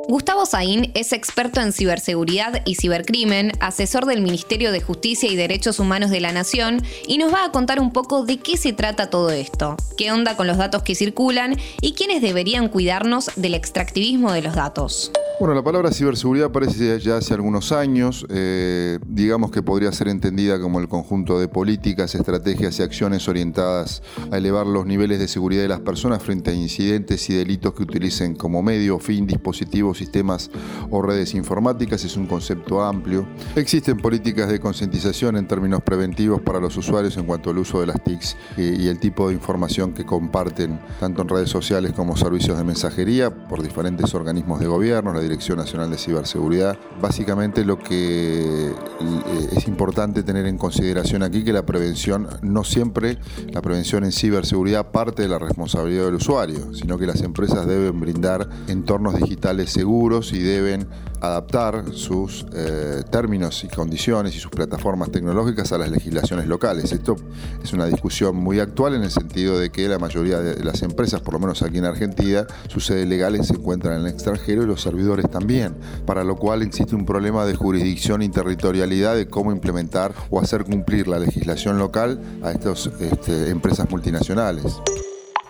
Gustavo 0.09 0.45
Saín 0.45 0.93
es 0.95 1.13
experto 1.13 1.61
en 1.61 1.73
ciberseguridad 1.73 2.63
y 2.67 2.75
cibercrimen, 2.75 3.53
asesor 3.61 4.05
del 4.07 4.21
Ministerio 4.21 4.71
de 4.71 4.81
Justicia 4.81 5.31
y 5.31 5.37
Derechos 5.37 5.79
Humanos 5.79 6.11
de 6.11 6.21
la 6.21 6.33
Nación, 6.33 6.83
y 7.07 7.19
nos 7.19 7.33
va 7.33 7.45
a 7.45 7.53
contar 7.53 7.81
un 7.81 7.93
poco 7.93 8.25
de 8.25 8.39
qué 8.39 8.57
se 8.57 8.73
trata 8.73 9.09
todo 9.09 9.31
esto, 9.31 9.77
qué 9.97 10.13
onda 10.13 10.37
con 10.37 10.47
los 10.47 10.59
datos 10.59 10.83
que 10.83 10.95
circulan 10.95 11.57
y 11.81 11.93
quiénes 11.93 12.21
deberían 12.21 12.69
cuidarnos 12.69 13.31
del 13.37 13.55
extractivismo 13.55 14.33
de 14.33 14.43
los 14.43 14.55
datos. 14.55 15.11
Bueno, 15.41 15.55
la 15.55 15.63
palabra 15.63 15.91
ciberseguridad 15.91 16.49
aparece 16.49 17.01
ya 17.01 17.17
hace 17.17 17.33
algunos 17.33 17.73
años. 17.73 18.27
Eh, 18.29 18.99
digamos 19.07 19.51
que 19.51 19.63
podría 19.63 19.91
ser 19.91 20.09
entendida 20.09 20.61
como 20.61 20.81
el 20.81 20.87
conjunto 20.87 21.41
de 21.41 21.49
políticas, 21.49 22.15
estrategias 22.15 22.79
y 22.79 22.83
acciones 22.83 23.27
orientadas 23.27 24.03
a 24.31 24.37
elevar 24.37 24.67
los 24.67 24.85
niveles 24.85 25.19
de 25.19 25.29
seguridad 25.29 25.63
de 25.63 25.69
las 25.69 25.81
personas 25.81 26.23
frente 26.23 26.51
a 26.51 26.53
incidentes 26.53 27.31
y 27.31 27.37
delitos 27.37 27.73
que 27.73 27.85
utilicen 27.85 28.35
como 28.35 28.63
medio, 28.63 28.99
fin, 28.99 29.27
dispositivos, 29.27 29.97
sistemas 29.97 30.51
o 30.91 31.01
redes 31.01 31.33
informáticas. 31.33 32.05
Es 32.05 32.19
un 32.19 32.27
concepto 32.27 32.83
amplio. 32.83 33.27
Existen 33.57 33.97
políticas 33.97 34.51
de 34.51 34.61
concientización 34.61 35.39
en 35.39 35.49
términos 35.49 35.81
preventivos 35.83 36.43
para 36.43 36.61
los 36.61 36.77
usuarios 36.77 37.17
en 37.17 37.25
cuanto 37.25 37.49
al 37.49 37.57
uso 37.57 37.81
de 37.81 37.87
las 37.87 38.05
TICs 38.05 38.37
y, 38.59 38.89
el 38.89 39.01
tipo 39.01 39.29
de 39.29 39.35
información 39.37 39.95
que 39.95 40.05
comparten 40.05 40.79
tanto 40.99 41.23
en 41.23 41.29
redes 41.31 41.49
sociales 41.49 41.95
como 41.95 42.15
servicios 42.15 42.59
de 42.59 42.65
mensajería 42.65 43.31
por 43.49 43.63
diferentes 43.63 44.15
organismos 44.15 44.61
de 44.61 44.67
gobierno, 44.67 45.15
Dirección 45.31 45.59
Nacional 45.59 45.91
de 45.91 45.97
Ciberseguridad. 45.97 46.77
Básicamente 47.01 47.65
lo 47.65 47.79
que 47.79 48.71
eh, 48.71 49.49
es 49.53 49.69
importante 49.69 50.25
tener 50.25 50.47
en 50.47 50.59
consideración 50.59 51.23
aquí 51.23 51.45
que 51.45 51.53
la 51.53 51.65
prevención 51.65 52.29
no 52.43 52.65
siempre, 52.65 53.19
la 53.53 53.63
prevención 53.63 54.05
en 54.05 54.11
ciberseguridad 54.11 54.91
parte 54.91 55.23
de 55.23 55.29
la 55.29 55.39
responsabilidad 55.39 56.07
del 56.07 56.17
usuario, 56.17 56.75
sino 56.75 56.99
que 56.99 57.07
las 57.07 57.23
empresas 57.23 57.67
deben 57.67 58.01
brindar 58.01 58.49
entornos 58.67 59.15
digitales 59.15 59.71
seguros 59.71 60.33
y 60.33 60.41
deben 60.41 60.89
adaptar 61.21 61.85
sus 61.93 62.47
eh, 62.55 63.03
términos 63.11 63.63
y 63.65 63.69
condiciones 63.69 64.35
y 64.35 64.39
sus 64.39 64.51
plataformas 64.51 65.11
tecnológicas 65.11 65.71
a 65.73 65.79
las 65.79 65.91
legislaciones 65.91 66.47
locales. 66.47 66.93
Esto 66.93 67.17
es 67.63 67.73
una 67.73 67.87
discusión 67.87 68.37
muy 68.37 68.59
actual 68.59 68.95
en 68.95 69.03
el 69.03 69.11
sentido 69.11 69.59
de 69.59 69.71
que 69.71 69.87
la 69.89 69.99
mayoría 69.99 70.41
de 70.41 70.65
las 70.65 70.83
empresas, 70.83 71.21
por 71.21 71.35
lo 71.35 71.41
menos 71.41 71.63
aquí 71.63 71.79
en 71.79 71.85
Argentina, 71.85 72.47
sus 72.69 72.87
sedes 72.87 73.07
legales 73.07 73.49
se 73.49 73.55
encuentran 73.55 74.01
en 74.01 74.07
el 74.07 74.13
extranjero 74.13 74.63
y 74.63 74.67
los 74.67 74.81
servidores 74.81 75.20
también, 75.29 75.77
para 76.07 76.25
lo 76.25 76.37
cual 76.37 76.63
existe 76.63 76.95
un 76.95 77.05
problema 77.05 77.45
de 77.45 77.55
jurisdicción 77.55 78.23
y 78.23 78.29
territorialidad 78.29 79.17
de 79.17 79.29
cómo 79.29 79.53
implementar 79.53 80.15
o 80.31 80.41
hacer 80.41 80.65
cumplir 80.65 81.09
la 81.09 81.19
legislación 81.19 81.79
local 81.79 82.21
a 82.43 82.53
estas 82.53 82.87
este, 83.01 83.51
empresas 83.51 83.91
multinacionales. 83.91 84.81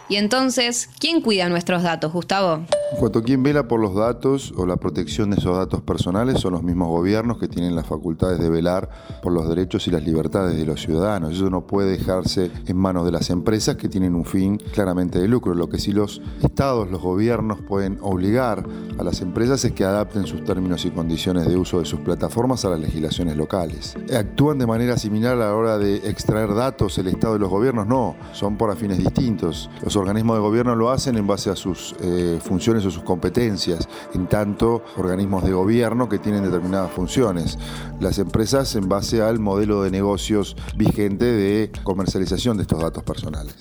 Y 0.08 0.16
entonces, 0.16 0.88
¿quién 0.98 1.20
cuida 1.20 1.48
nuestros 1.48 1.82
datos, 1.82 2.12
Gustavo? 2.12 2.64
En 2.92 2.98
cuanto 2.98 3.20
a 3.20 3.22
quién 3.22 3.42
vela 3.44 3.68
por 3.68 3.78
los 3.78 3.94
datos 3.94 4.52
o 4.56 4.66
la 4.66 4.76
protección 4.76 5.30
de 5.30 5.36
esos 5.36 5.56
datos 5.56 5.80
personales, 5.80 6.40
son 6.40 6.54
los 6.54 6.64
mismos 6.64 6.88
gobiernos 6.88 7.38
que 7.38 7.46
tienen 7.46 7.76
las 7.76 7.86
facultades 7.86 8.40
de 8.40 8.50
velar 8.50 8.90
por 9.22 9.32
los 9.32 9.48
derechos 9.48 9.86
y 9.86 9.92
las 9.92 10.02
libertades 10.02 10.56
de 10.56 10.66
los 10.66 10.82
ciudadanos. 10.82 11.34
Eso 11.34 11.48
no 11.50 11.68
puede 11.68 11.92
dejarse 11.92 12.50
en 12.66 12.76
manos 12.76 13.04
de 13.04 13.12
las 13.12 13.30
empresas 13.30 13.76
que 13.76 13.88
tienen 13.88 14.16
un 14.16 14.24
fin 14.24 14.58
claramente 14.72 15.20
de 15.20 15.28
lucro. 15.28 15.54
Lo 15.54 15.68
que 15.68 15.78
sí 15.78 15.92
los 15.92 16.20
estados, 16.42 16.90
los 16.90 17.00
gobiernos 17.00 17.60
pueden 17.60 17.98
obligar 18.00 18.66
a 18.98 19.04
las 19.04 19.20
empresas 19.20 19.64
es 19.64 19.70
que 19.70 19.84
adapten 19.84 20.26
sus 20.26 20.42
términos 20.42 20.84
y 20.84 20.90
condiciones 20.90 21.46
de 21.46 21.56
uso 21.56 21.78
de 21.78 21.84
sus 21.84 22.00
plataformas 22.00 22.64
a 22.64 22.70
las 22.70 22.80
legislaciones 22.80 23.36
locales. 23.36 23.94
¿Actúan 24.12 24.58
de 24.58 24.66
manera 24.66 24.96
similar 24.96 25.34
a 25.34 25.36
la 25.36 25.54
hora 25.54 25.78
de 25.78 26.08
extraer 26.08 26.54
datos 26.54 26.98
el 26.98 27.06
Estado 27.06 27.36
y 27.36 27.38
los 27.38 27.50
gobiernos? 27.50 27.86
No, 27.86 28.16
son 28.32 28.56
por 28.56 28.74
fines 28.76 28.98
distintos. 28.98 29.70
Los 29.82 29.94
organismos 29.96 30.36
de 30.36 30.40
gobierno 30.40 30.74
lo 30.74 30.90
hacen 30.90 31.16
en 31.16 31.26
base 31.26 31.50
a 31.50 31.56
sus 31.56 31.94
eh, 32.00 32.38
funciones 32.42 32.79
o 32.86 32.90
sus 32.90 33.02
competencias, 33.02 33.88
en 34.14 34.26
tanto 34.26 34.82
organismos 34.96 35.44
de 35.44 35.52
gobierno 35.52 36.08
que 36.08 36.18
tienen 36.18 36.42
determinadas 36.42 36.90
funciones. 36.90 37.58
Las 38.00 38.18
empresas 38.18 38.74
en 38.76 38.88
base 38.88 39.22
al 39.22 39.38
modelo 39.38 39.82
de 39.82 39.90
negocios 39.90 40.56
vigente 40.76 41.24
de 41.24 41.70
comercialización 41.82 42.56
de 42.56 42.62
estos 42.62 42.80
datos 42.80 43.02
personales 43.02 43.56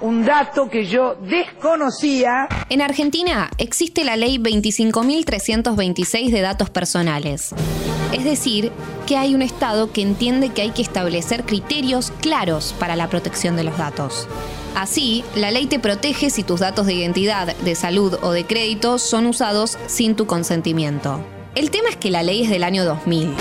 un 0.00 0.24
dato 0.24 0.68
que 0.68 0.84
yo 0.84 1.14
desconocía. 1.14 2.48
En 2.68 2.82
Argentina 2.82 3.50
existe 3.58 4.04
la 4.04 4.16
ley 4.16 4.38
25.326 4.38 6.30
de 6.30 6.40
datos 6.40 6.70
personales. 6.70 7.54
Es 8.12 8.24
decir, 8.24 8.72
que 9.06 9.16
hay 9.16 9.34
un 9.34 9.42
Estado 9.42 9.92
que 9.92 10.02
entiende 10.02 10.50
que 10.50 10.62
hay 10.62 10.70
que 10.70 10.82
establecer 10.82 11.44
criterios 11.44 12.12
claros 12.20 12.74
para 12.78 12.96
la 12.96 13.08
protección 13.08 13.56
de 13.56 13.64
los 13.64 13.76
datos. 13.78 14.28
Así, 14.76 15.24
la 15.34 15.50
ley 15.50 15.64
te 15.64 15.78
protege 15.78 16.28
si 16.28 16.42
tus 16.42 16.60
datos 16.60 16.84
de 16.84 16.92
identidad, 16.92 17.56
de 17.56 17.74
salud 17.74 18.18
o 18.20 18.32
de 18.32 18.44
crédito 18.44 18.98
son 18.98 19.24
usados 19.24 19.78
sin 19.86 20.16
tu 20.16 20.26
consentimiento. 20.26 21.24
El 21.54 21.70
tema 21.70 21.88
es 21.88 21.96
que 21.96 22.10
la 22.10 22.22
ley 22.22 22.42
es 22.42 22.50
del 22.50 22.62
año 22.62 22.84
2000. 22.84 23.32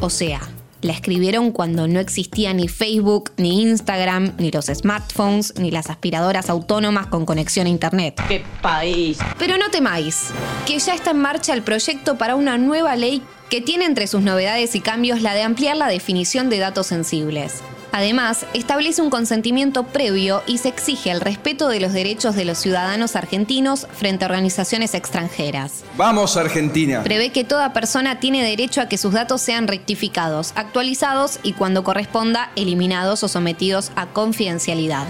O 0.00 0.10
sea, 0.10 0.40
la 0.82 0.92
escribieron 0.92 1.50
cuando 1.50 1.88
no 1.88 1.98
existía 1.98 2.54
ni 2.54 2.68
Facebook, 2.68 3.32
ni 3.36 3.62
Instagram, 3.62 4.34
ni 4.38 4.52
los 4.52 4.66
smartphones, 4.66 5.54
ni 5.58 5.72
las 5.72 5.90
aspiradoras 5.90 6.48
autónomas 6.50 7.08
con 7.08 7.26
conexión 7.26 7.66
a 7.66 7.70
Internet. 7.70 8.22
¡Qué 8.28 8.44
país! 8.62 9.18
Pero 9.40 9.58
no 9.58 9.70
temáis, 9.70 10.28
que 10.66 10.78
ya 10.78 10.94
está 10.94 11.10
en 11.10 11.18
marcha 11.18 11.52
el 11.52 11.62
proyecto 11.62 12.16
para 12.16 12.36
una 12.36 12.58
nueva 12.58 12.94
ley 12.94 13.22
que 13.50 13.60
tiene 13.60 13.86
entre 13.86 14.06
sus 14.06 14.22
novedades 14.22 14.76
y 14.76 14.80
cambios 14.80 15.20
la 15.20 15.34
de 15.34 15.42
ampliar 15.42 15.76
la 15.76 15.88
definición 15.88 16.48
de 16.48 16.58
datos 16.58 16.86
sensibles. 16.86 17.54
Además, 17.96 18.44
establece 18.52 19.00
un 19.00 19.08
consentimiento 19.08 19.84
previo 19.84 20.42
y 20.46 20.58
se 20.58 20.68
exige 20.68 21.10
el 21.10 21.22
respeto 21.22 21.66
de 21.68 21.80
los 21.80 21.94
derechos 21.94 22.36
de 22.36 22.44
los 22.44 22.58
ciudadanos 22.58 23.16
argentinos 23.16 23.86
frente 23.90 24.22
a 24.22 24.28
organizaciones 24.28 24.92
extranjeras. 24.92 25.82
Vamos, 25.96 26.36
Argentina. 26.36 27.02
Prevé 27.02 27.30
que 27.32 27.42
toda 27.42 27.72
persona 27.72 28.20
tiene 28.20 28.44
derecho 28.44 28.82
a 28.82 28.88
que 28.90 28.98
sus 28.98 29.14
datos 29.14 29.40
sean 29.40 29.66
rectificados, 29.66 30.52
actualizados 30.56 31.40
y 31.42 31.54
cuando 31.54 31.84
corresponda, 31.84 32.50
eliminados 32.54 33.22
o 33.22 33.28
sometidos 33.28 33.90
a 33.96 34.04
confidencialidad. 34.04 35.06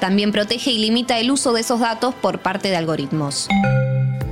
También 0.00 0.32
protege 0.32 0.70
y 0.70 0.78
limita 0.78 1.18
el 1.18 1.30
uso 1.30 1.52
de 1.52 1.60
esos 1.60 1.80
datos 1.80 2.14
por 2.14 2.38
parte 2.38 2.70
de 2.70 2.76
algoritmos. 2.76 3.48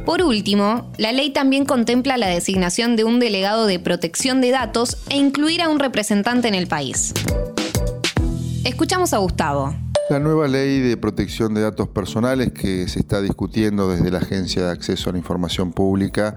Por 0.06 0.22
último, 0.22 0.90
la 0.96 1.12
ley 1.12 1.28
también 1.28 1.66
contempla 1.66 2.16
la 2.16 2.28
designación 2.28 2.96
de 2.96 3.04
un 3.04 3.20
delegado 3.20 3.66
de 3.66 3.78
protección 3.78 4.40
de 4.40 4.50
datos 4.50 4.96
e 5.10 5.18
incluir 5.18 5.60
a 5.60 5.68
un 5.68 5.78
representante 5.78 6.48
en 6.48 6.54
el 6.54 6.68
país. 6.68 7.12
Escuchamos 8.68 9.14
a 9.14 9.16
Gustavo. 9.16 9.74
La 10.10 10.18
nueva 10.18 10.46
ley 10.46 10.80
de 10.80 10.98
protección 10.98 11.54
de 11.54 11.62
datos 11.62 11.88
personales 11.88 12.52
que 12.52 12.86
se 12.86 12.98
está 12.98 13.22
discutiendo 13.22 13.90
desde 13.90 14.10
la 14.10 14.18
Agencia 14.18 14.62
de 14.66 14.70
Acceso 14.70 15.08
a 15.08 15.12
la 15.14 15.18
Información 15.18 15.72
Pública 15.72 16.36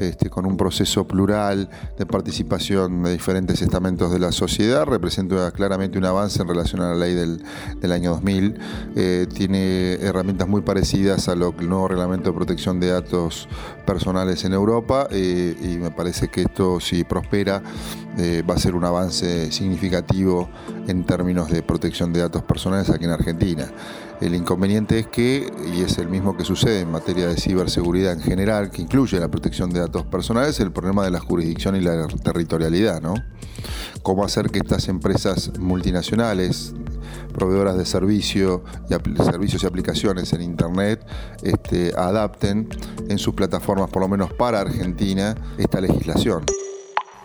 este, 0.00 0.30
con 0.30 0.46
un 0.46 0.56
proceso 0.56 1.06
plural 1.06 1.68
de 1.98 2.06
participación 2.06 3.02
de 3.02 3.12
diferentes 3.12 3.60
estamentos 3.60 4.10
de 4.10 4.18
la 4.18 4.32
sociedad, 4.32 4.86
representa 4.86 5.50
claramente 5.50 5.98
un 5.98 6.06
avance 6.06 6.40
en 6.40 6.48
relación 6.48 6.80
a 6.80 6.90
la 6.90 6.96
ley 6.96 7.14
del, 7.14 7.92
año 7.92 8.12
2000. 8.12 8.58
Eh, 8.96 9.26
tiene 9.32 9.94
herramientas 9.94 10.48
muy 10.48 10.62
parecidas 10.62 11.28
a 11.28 11.34
lo, 11.34 11.54
el 11.58 11.68
nuevo 11.68 11.88
reglamento 11.88 12.30
de 12.30 12.36
protección 12.36 12.80
de 12.80 12.88
datos 12.88 13.46
personales 13.86 14.44
en 14.44 14.54
Europa 14.54 15.06
eh, 15.10 15.54
y 15.60 15.78
me 15.78 15.90
parece 15.90 16.28
que 16.28 16.42
esto, 16.42 16.80
si 16.80 17.04
prospera, 17.04 17.62
eh, 18.18 18.42
va 18.48 18.54
a 18.54 18.58
ser 18.58 18.74
un 18.74 18.84
avance 18.84 19.52
significativo 19.52 20.48
en 20.88 21.04
términos 21.04 21.50
de 21.50 21.62
protección 21.62 22.12
de 22.12 22.20
datos 22.20 22.42
personales 22.42 22.88
aquí 22.88 23.04
en 23.04 23.10
Argentina. 23.10 23.70
El 24.20 24.34
inconveniente 24.34 24.98
es 24.98 25.06
que, 25.06 25.50
y 25.74 25.80
es 25.80 25.96
el 25.96 26.08
mismo 26.08 26.36
que 26.36 26.44
sucede 26.44 26.80
en 26.80 26.90
materia 26.90 27.26
de 27.26 27.36
ciberseguridad 27.36 28.12
en 28.12 28.20
general, 28.20 28.70
que 28.70 28.82
incluye 28.82 29.18
la 29.18 29.28
protección 29.28 29.70
de 29.70 29.80
datos 29.80 30.04
personales, 30.04 30.60
el 30.60 30.72
problema 30.72 31.04
de 31.04 31.10
la 31.10 31.20
jurisdicción 31.20 31.74
y 31.74 31.80
la 31.80 32.06
territorialidad, 32.06 33.00
¿no? 33.00 33.14
Cómo 34.02 34.22
hacer 34.22 34.50
que 34.50 34.58
estas 34.58 34.88
empresas 34.88 35.58
multinacionales, 35.58 36.74
proveedoras 37.32 37.78
de 37.78 37.86
servicio 37.86 38.62
y 38.90 39.22
servicios 39.22 39.62
y 39.62 39.66
aplicaciones 39.66 40.34
en 40.34 40.42
Internet, 40.42 41.06
este, 41.42 41.94
adapten 41.96 42.68
en 43.08 43.18
sus 43.18 43.34
plataformas, 43.34 43.88
por 43.88 44.02
lo 44.02 44.08
menos 44.08 44.34
para 44.34 44.60
Argentina, 44.60 45.34
esta 45.56 45.80
legislación. 45.80 46.44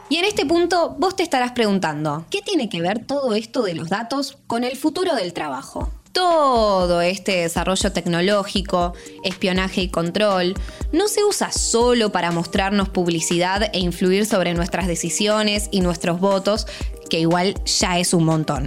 Y 0.08 0.16
en 0.16 0.26
este 0.26 0.46
punto 0.46 0.96
vos 0.98 1.18
te 1.18 1.24
estarás 1.24 1.52
preguntando, 1.52 2.26
¿qué 2.30 2.42
tiene 2.42 2.70
que 2.70 2.82
ver 2.82 3.06
todo 3.06 3.34
esto 3.34 3.64
de 3.64 3.74
los 3.74 3.90
datos 3.90 4.38
con 4.48 4.64
el 4.64 4.78
futuro 4.78 5.14
del 5.16 5.34
trabajo? 5.34 5.90
Todo 6.16 7.02
este 7.02 7.42
desarrollo 7.42 7.92
tecnológico, 7.92 8.94
espionaje 9.26 9.82
y 9.82 9.90
control, 9.90 10.56
no 10.94 11.10
se 11.10 11.26
usa 11.26 11.52
solo 11.52 12.14
para 12.14 12.32
mostrarnos 12.32 12.88
publicidad 12.88 13.70
e 13.74 13.80
influir 13.80 14.26
sobre 14.26 14.54
nuestras 14.54 14.88
decisiones 14.88 15.68
y 15.72 15.82
nuestros 15.82 16.22
votos, 16.22 16.68
que 17.10 17.20
igual 17.20 17.54
ya 17.66 18.00
es 18.00 18.14
un 18.14 18.24
montón. 18.24 18.66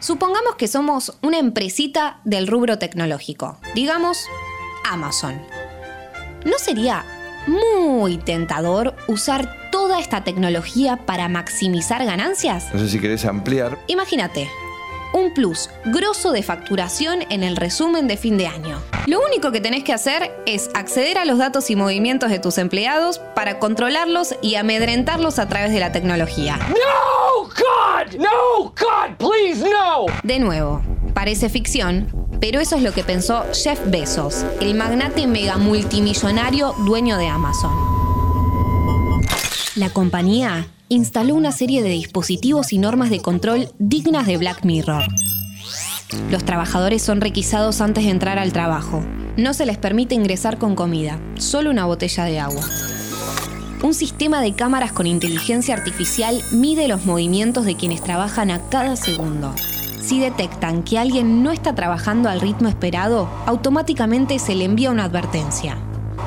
Supongamos 0.00 0.54
que 0.56 0.66
somos 0.66 1.12
una 1.20 1.38
empresita 1.38 2.20
del 2.24 2.46
rubro 2.46 2.78
tecnológico, 2.78 3.58
digamos 3.74 4.16
Amazon. 4.90 5.42
¿No 6.46 6.58
sería 6.58 7.04
muy 7.46 8.16
tentador 8.16 8.96
usar 9.08 9.61
toda 9.92 10.00
esta 10.00 10.24
tecnología 10.24 10.96
para 10.96 11.28
maximizar 11.28 12.02
ganancias? 12.06 12.72
No 12.72 12.80
sé 12.80 12.88
si 12.88 12.98
querés 12.98 13.26
ampliar. 13.26 13.78
Imagínate, 13.88 14.48
un 15.12 15.34
plus 15.34 15.68
grosso 15.84 16.32
de 16.32 16.42
facturación 16.42 17.26
en 17.28 17.42
el 17.42 17.56
resumen 17.56 18.08
de 18.08 18.16
fin 18.16 18.38
de 18.38 18.46
año. 18.46 18.80
Lo 19.06 19.20
único 19.20 19.52
que 19.52 19.60
tenés 19.60 19.84
que 19.84 19.92
hacer 19.92 20.32
es 20.46 20.70
acceder 20.72 21.18
a 21.18 21.26
los 21.26 21.36
datos 21.36 21.68
y 21.68 21.76
movimientos 21.76 22.30
de 22.30 22.38
tus 22.38 22.56
empleados 22.56 23.18
para 23.34 23.58
controlarlos 23.58 24.34
y 24.40 24.54
amedrentarlos 24.54 25.38
a 25.38 25.46
través 25.46 25.74
de 25.74 25.80
la 25.80 25.92
tecnología. 25.92 26.56
No, 26.56 27.42
God, 27.42 28.18
no, 28.18 28.62
God, 28.70 29.16
please, 29.18 29.62
no. 29.62 30.06
De 30.22 30.38
nuevo, 30.38 30.80
parece 31.12 31.50
ficción, 31.50 32.08
pero 32.40 32.60
eso 32.60 32.76
es 32.76 32.82
lo 32.82 32.92
que 32.92 33.04
pensó 33.04 33.44
Jeff 33.52 33.78
Bezos, 33.88 34.46
el 34.62 34.74
magnate 34.74 35.26
mega 35.26 35.58
multimillonario 35.58 36.74
dueño 36.78 37.18
de 37.18 37.28
Amazon. 37.28 37.91
La 39.74 39.88
compañía 39.88 40.66
instaló 40.90 41.34
una 41.34 41.50
serie 41.50 41.82
de 41.82 41.88
dispositivos 41.88 42.74
y 42.74 42.78
normas 42.78 43.08
de 43.08 43.20
control 43.20 43.70
dignas 43.78 44.26
de 44.26 44.36
Black 44.36 44.66
Mirror. 44.66 45.04
Los 46.30 46.44
trabajadores 46.44 47.00
son 47.00 47.22
requisados 47.22 47.80
antes 47.80 48.04
de 48.04 48.10
entrar 48.10 48.38
al 48.38 48.52
trabajo. 48.52 49.02
No 49.38 49.54
se 49.54 49.64
les 49.64 49.78
permite 49.78 50.14
ingresar 50.14 50.58
con 50.58 50.74
comida, 50.74 51.18
solo 51.38 51.70
una 51.70 51.86
botella 51.86 52.24
de 52.24 52.38
agua. 52.38 52.62
Un 53.82 53.94
sistema 53.94 54.42
de 54.42 54.52
cámaras 54.52 54.92
con 54.92 55.06
inteligencia 55.06 55.74
artificial 55.74 56.42
mide 56.52 56.86
los 56.86 57.06
movimientos 57.06 57.64
de 57.64 57.74
quienes 57.74 58.02
trabajan 58.02 58.50
a 58.50 58.60
cada 58.68 58.94
segundo. 58.96 59.54
Si 60.02 60.20
detectan 60.20 60.82
que 60.82 60.98
alguien 60.98 61.42
no 61.42 61.50
está 61.50 61.74
trabajando 61.74 62.28
al 62.28 62.42
ritmo 62.42 62.68
esperado, 62.68 63.26
automáticamente 63.46 64.38
se 64.38 64.54
le 64.54 64.66
envía 64.66 64.90
una 64.90 65.04
advertencia. 65.04 65.78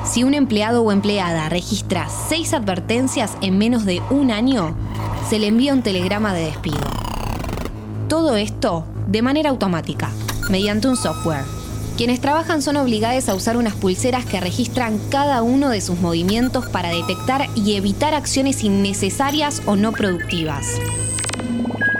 Si 0.04 0.24
un 0.24 0.34
empleado 0.34 0.82
o 0.82 0.92
empleada 0.92 1.48
registra 1.48 2.08
seis 2.08 2.52
advertencias 2.52 3.36
en 3.40 3.58
menos 3.58 3.84
de 3.84 4.00
un 4.10 4.30
año, 4.30 4.76
se 5.28 5.38
le 5.38 5.48
envía 5.48 5.72
un 5.72 5.82
telegrama 5.82 6.32
de 6.32 6.46
despido. 6.46 6.80
Todo 8.08 8.36
esto 8.36 8.84
de 9.06 9.22
manera 9.22 9.50
automática, 9.50 10.10
mediante 10.48 10.88
un 10.88 10.96
software. 10.96 11.44
Quienes 11.96 12.20
trabajan 12.20 12.60
son 12.60 12.76
obligados 12.76 13.28
a 13.28 13.34
usar 13.34 13.56
unas 13.56 13.74
pulseras 13.74 14.26
que 14.26 14.40
registran 14.40 15.00
cada 15.10 15.42
uno 15.42 15.70
de 15.70 15.80
sus 15.80 15.98
movimientos 15.98 16.66
para 16.66 16.90
detectar 16.90 17.48
y 17.54 17.76
evitar 17.76 18.12
acciones 18.14 18.62
innecesarias 18.62 19.62
o 19.64 19.76
no 19.76 19.92
productivas. 19.92 20.66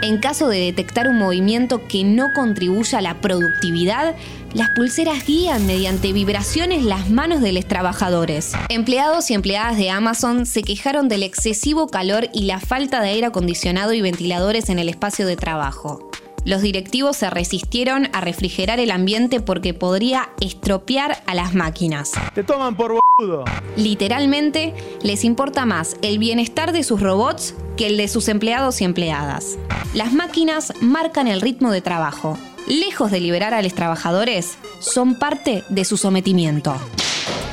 En 0.03 0.19
caso 0.19 0.49
de 0.49 0.61
detectar 0.61 1.09
un 1.09 1.19
movimiento 1.19 1.89
que 1.89 2.05
no 2.05 2.33
contribuya 2.35 2.99
a 2.99 3.03
la 3.03 3.21
productividad, 3.21 4.15
las 4.57 4.71
pulseras 4.71 5.27
guían 5.27 5.67
mediante 5.67 6.15
vibraciones 6.15 6.83
las 6.83 7.11
manos 7.11 7.43
de 7.43 7.53
los 7.53 7.67
trabajadores. 7.67 8.55
Empleados 8.71 9.31
y 9.31 9.35
empleadas 9.35 9.77
de 9.77 9.91
Amazon 9.91 10.47
se 10.47 10.63
quejaron 10.63 11.09
del 11.09 11.25
excesivo 11.25 11.89
calor 11.89 12.29
y 12.33 12.45
la 12.45 12.59
falta 12.59 13.03
de 13.03 13.11
aire 13.11 13.27
acondicionado 13.27 13.93
y 13.93 14.01
ventiladores 14.01 14.71
en 14.71 14.79
el 14.79 14.89
espacio 14.89 15.27
de 15.27 15.37
trabajo. 15.37 16.09
Los 16.47 16.63
directivos 16.63 17.19
se 17.19 17.29
resistieron 17.29 18.09
a 18.15 18.23
refrigerar 18.23 18.81
el 18.81 18.93
ambiente 18.93 19.41
porque 19.41 19.75
podría 19.75 20.31
estropear 20.41 21.23
a 21.27 21.35
las 21.35 21.55
máquinas. 21.55 22.13
Te 22.35 22.43
toman 22.43 22.77
por 22.77 22.99
boludo. 23.19 23.45
Literalmente, 23.77 24.73
les 25.03 25.25
importa 25.25 25.67
más 25.67 25.97
el 26.01 26.19
bienestar 26.19 26.73
de 26.73 26.83
sus 26.83 27.01
robots 27.03 27.55
que 27.77 27.89
el 27.89 27.99
de 27.99 28.09
sus 28.09 28.29
empleados 28.29 28.81
y 28.81 28.85
empleadas. 28.85 29.59
Las 29.93 30.15
máquinas 30.15 30.73
marcan 30.81 31.29
el 31.29 31.43
ritmo 31.43 31.71
de 31.73 31.83
trabajo. 31.83 32.39
Lejos 32.67 33.13
de 33.13 33.21
liberar 33.21 33.55
a 33.55 33.63
los 33.63 33.75
trabajadores, 33.75 34.59
son 34.81 35.15
parte 35.15 35.63
de 35.69 35.85
su 35.85 35.97
sometimiento. 35.97 36.75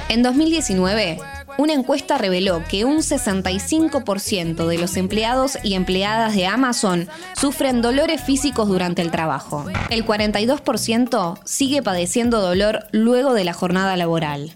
En 0.09 0.23
2019, 0.23 1.19
una 1.59 1.73
encuesta 1.73 2.17
reveló 2.17 2.63
que 2.67 2.83
un 2.83 2.97
65% 2.97 4.65
de 4.65 4.77
los 4.79 4.97
empleados 4.97 5.59
y 5.63 5.75
empleadas 5.75 6.35
de 6.35 6.47
Amazon 6.47 7.07
sufren 7.39 7.83
dolores 7.83 8.21
físicos 8.21 8.67
durante 8.67 9.03
el 9.03 9.11
trabajo. 9.11 9.65
El 9.91 10.03
42% 10.03 11.39
sigue 11.43 11.83
padeciendo 11.83 12.41
dolor 12.41 12.87
luego 12.91 13.33
de 13.33 13.43
la 13.43 13.53
jornada 13.53 13.95
laboral. 13.95 14.51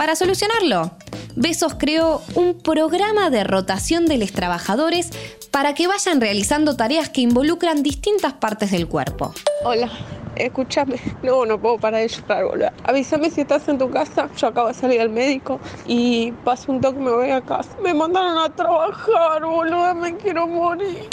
Para 0.00 0.16
solucionarlo, 0.16 0.92
Besos 1.36 1.74
creó 1.74 2.22
un 2.34 2.56
programa 2.56 3.28
de 3.28 3.44
rotación 3.44 4.06
de 4.06 4.16
los 4.16 4.32
trabajadores 4.32 5.10
para 5.50 5.74
que 5.74 5.88
vayan 5.88 6.22
realizando 6.22 6.74
tareas 6.74 7.10
que 7.10 7.20
involucran 7.20 7.82
distintas 7.82 8.32
partes 8.32 8.70
del 8.70 8.88
cuerpo. 8.88 9.34
Hola, 9.62 9.90
escúchame, 10.36 10.96
no, 11.22 11.44
no 11.44 11.60
puedo 11.60 11.76
parar 11.76 12.00
de 12.00 12.08
llorar, 12.08 12.46
boludo. 12.46 12.70
Avísame 12.84 13.28
si 13.28 13.42
estás 13.42 13.68
en 13.68 13.76
tu 13.76 13.90
casa, 13.90 14.30
yo 14.38 14.46
acabo 14.46 14.68
de 14.68 14.74
salir 14.74 15.02
al 15.02 15.10
médico 15.10 15.60
y 15.86 16.32
paso 16.46 16.72
un 16.72 16.80
toque 16.80 16.98
y 16.98 17.02
me 17.02 17.10
voy 17.10 17.30
a 17.32 17.42
casa. 17.42 17.68
Me 17.82 17.92
mandaron 17.92 18.38
a 18.38 18.48
trabajar, 18.48 19.44
boludo, 19.44 19.94
me 19.96 20.16
quiero 20.16 20.46
morir. 20.46 21.10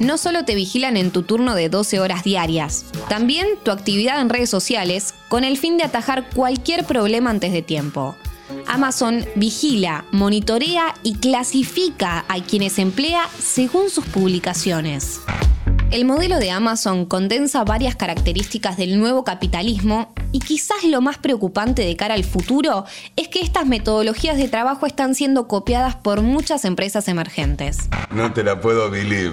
No 0.00 0.18
solo 0.18 0.44
te 0.44 0.56
vigilan 0.56 0.96
en 0.96 1.12
tu 1.12 1.22
turno 1.22 1.54
de 1.54 1.68
12 1.68 2.00
horas 2.00 2.24
diarias, 2.24 2.84
también 3.08 3.46
tu 3.62 3.70
actividad 3.70 4.20
en 4.20 4.28
redes 4.28 4.50
sociales 4.50 5.14
con 5.28 5.44
el 5.44 5.56
fin 5.56 5.76
de 5.76 5.84
atajar 5.84 6.28
cualquier 6.34 6.84
problema 6.84 7.30
antes 7.30 7.52
de 7.52 7.62
tiempo. 7.62 8.16
Amazon 8.66 9.24
vigila, 9.34 10.04
monitorea 10.10 10.94
y 11.02 11.16
clasifica 11.16 12.24
a 12.28 12.40
quienes 12.42 12.78
emplea 12.78 13.28
según 13.38 13.90
sus 13.90 14.04
publicaciones. 14.06 15.20
El 15.90 16.04
modelo 16.04 16.38
de 16.38 16.50
Amazon 16.50 17.06
condensa 17.06 17.64
varias 17.64 17.96
características 17.96 18.76
del 18.76 18.98
nuevo 18.98 19.24
capitalismo 19.24 20.12
y 20.32 20.40
quizás 20.40 20.84
lo 20.84 21.00
más 21.00 21.16
preocupante 21.16 21.82
de 21.82 21.96
cara 21.96 22.12
al 22.12 22.24
futuro 22.24 22.84
es 23.16 23.28
que 23.28 23.40
estas 23.40 23.66
metodologías 23.66 24.36
de 24.36 24.48
trabajo 24.48 24.84
están 24.84 25.14
siendo 25.14 25.48
copiadas 25.48 25.96
por 25.96 26.20
muchas 26.20 26.66
empresas 26.66 27.08
emergentes. 27.08 27.88
No 28.10 28.34
te 28.34 28.44
la 28.44 28.60
puedo 28.60 28.90
believe. 28.90 29.32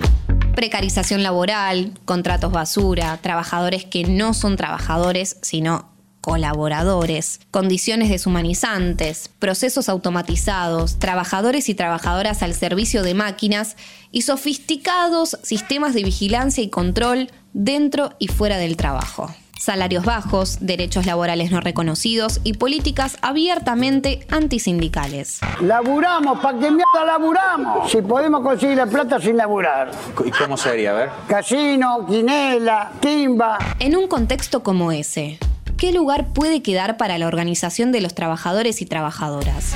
Precarización 0.55 1.21
laboral, 1.21 1.91
contratos 2.05 2.51
basura, 2.51 3.17
trabajadores 3.21 3.83
que 3.83 4.05
no 4.05 4.33
son 4.33 4.55
trabajadores, 4.55 5.37
sino 5.41 5.93
colaboradores, 6.21 7.39
condiciones 7.51 8.09
deshumanizantes, 8.09 9.29
procesos 9.37 9.89
automatizados, 9.89 10.97
trabajadores 10.97 11.69
y 11.69 11.75
trabajadoras 11.75 12.41
al 12.41 12.55
servicio 12.55 13.03
de 13.03 13.13
máquinas 13.13 13.75
y 14.11 14.23
sofisticados 14.23 15.37
sistemas 15.43 15.93
de 15.93 16.03
vigilancia 16.03 16.63
y 16.63 16.69
control 16.69 17.29
dentro 17.53 18.13
y 18.17 18.27
fuera 18.29 18.57
del 18.57 18.75
trabajo. 18.75 19.35
Salarios 19.65 20.05
bajos, 20.05 20.57
derechos 20.61 21.07
laborales 21.07 21.49
no 21.49 21.59
reconocidos 21.59 22.39
y 22.43 22.53
políticas 22.53 23.17
abiertamente 23.23 24.19
antisindicales. 24.29 25.39
Laburamos, 25.59 26.37
¿para 26.37 26.59
qué 26.59 26.69
mierda 26.69 27.03
laburamos? 27.03 27.89
Si 27.89 27.99
podemos 28.03 28.41
conseguir 28.41 28.77
la 28.77 28.85
plata 28.85 29.19
sin 29.19 29.37
laburar. 29.37 29.89
¿Y 30.23 30.29
cómo 30.29 30.55
sería? 30.55 30.91
A 30.91 30.93
ver. 30.93 31.09
Casino, 31.27 32.05
quinela, 32.07 32.91
timba. 32.99 33.57
En 33.79 33.97
un 33.97 34.07
contexto 34.07 34.61
como 34.61 34.91
ese, 34.91 35.39
¿qué 35.77 35.91
lugar 35.91 36.33
puede 36.33 36.61
quedar 36.61 36.97
para 36.97 37.17
la 37.17 37.27
organización 37.27 37.91
de 37.91 38.01
los 38.01 38.13
trabajadores 38.13 38.81
y 38.81 38.85
trabajadoras? 38.85 39.73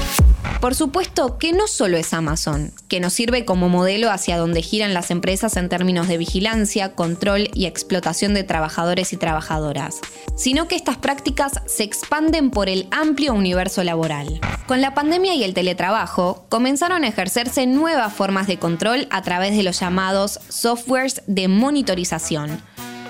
Por 0.61 0.75
supuesto 0.75 1.37
que 1.37 1.53
no 1.53 1.67
solo 1.67 1.95
es 1.95 2.13
Amazon, 2.13 2.73
que 2.89 2.99
nos 2.99 3.13
sirve 3.13 3.45
como 3.45 3.69
modelo 3.69 4.11
hacia 4.11 4.37
donde 4.37 4.61
giran 4.61 4.93
las 4.93 5.09
empresas 5.09 5.55
en 5.55 5.69
términos 5.69 6.09
de 6.09 6.17
vigilancia, 6.17 6.95
control 6.95 7.49
y 7.53 7.65
explotación 7.65 8.33
de 8.33 8.43
trabajadores 8.43 9.13
y 9.13 9.17
trabajadoras, 9.17 10.01
sino 10.35 10.67
que 10.67 10.75
estas 10.75 10.97
prácticas 10.97 11.53
se 11.65 11.83
expanden 11.83 12.51
por 12.51 12.67
el 12.67 12.87
amplio 12.91 13.33
universo 13.33 13.85
laboral. 13.85 14.41
Con 14.67 14.81
la 14.81 14.93
pandemia 14.93 15.33
y 15.35 15.45
el 15.45 15.53
teletrabajo, 15.53 16.45
comenzaron 16.49 17.05
a 17.05 17.07
ejercerse 17.07 17.65
nuevas 17.65 18.13
formas 18.13 18.47
de 18.47 18.59
control 18.59 19.07
a 19.11 19.21
través 19.21 19.55
de 19.55 19.63
los 19.63 19.79
llamados 19.79 20.41
softwares 20.49 21.21
de 21.27 21.47
monitorización 21.47 22.61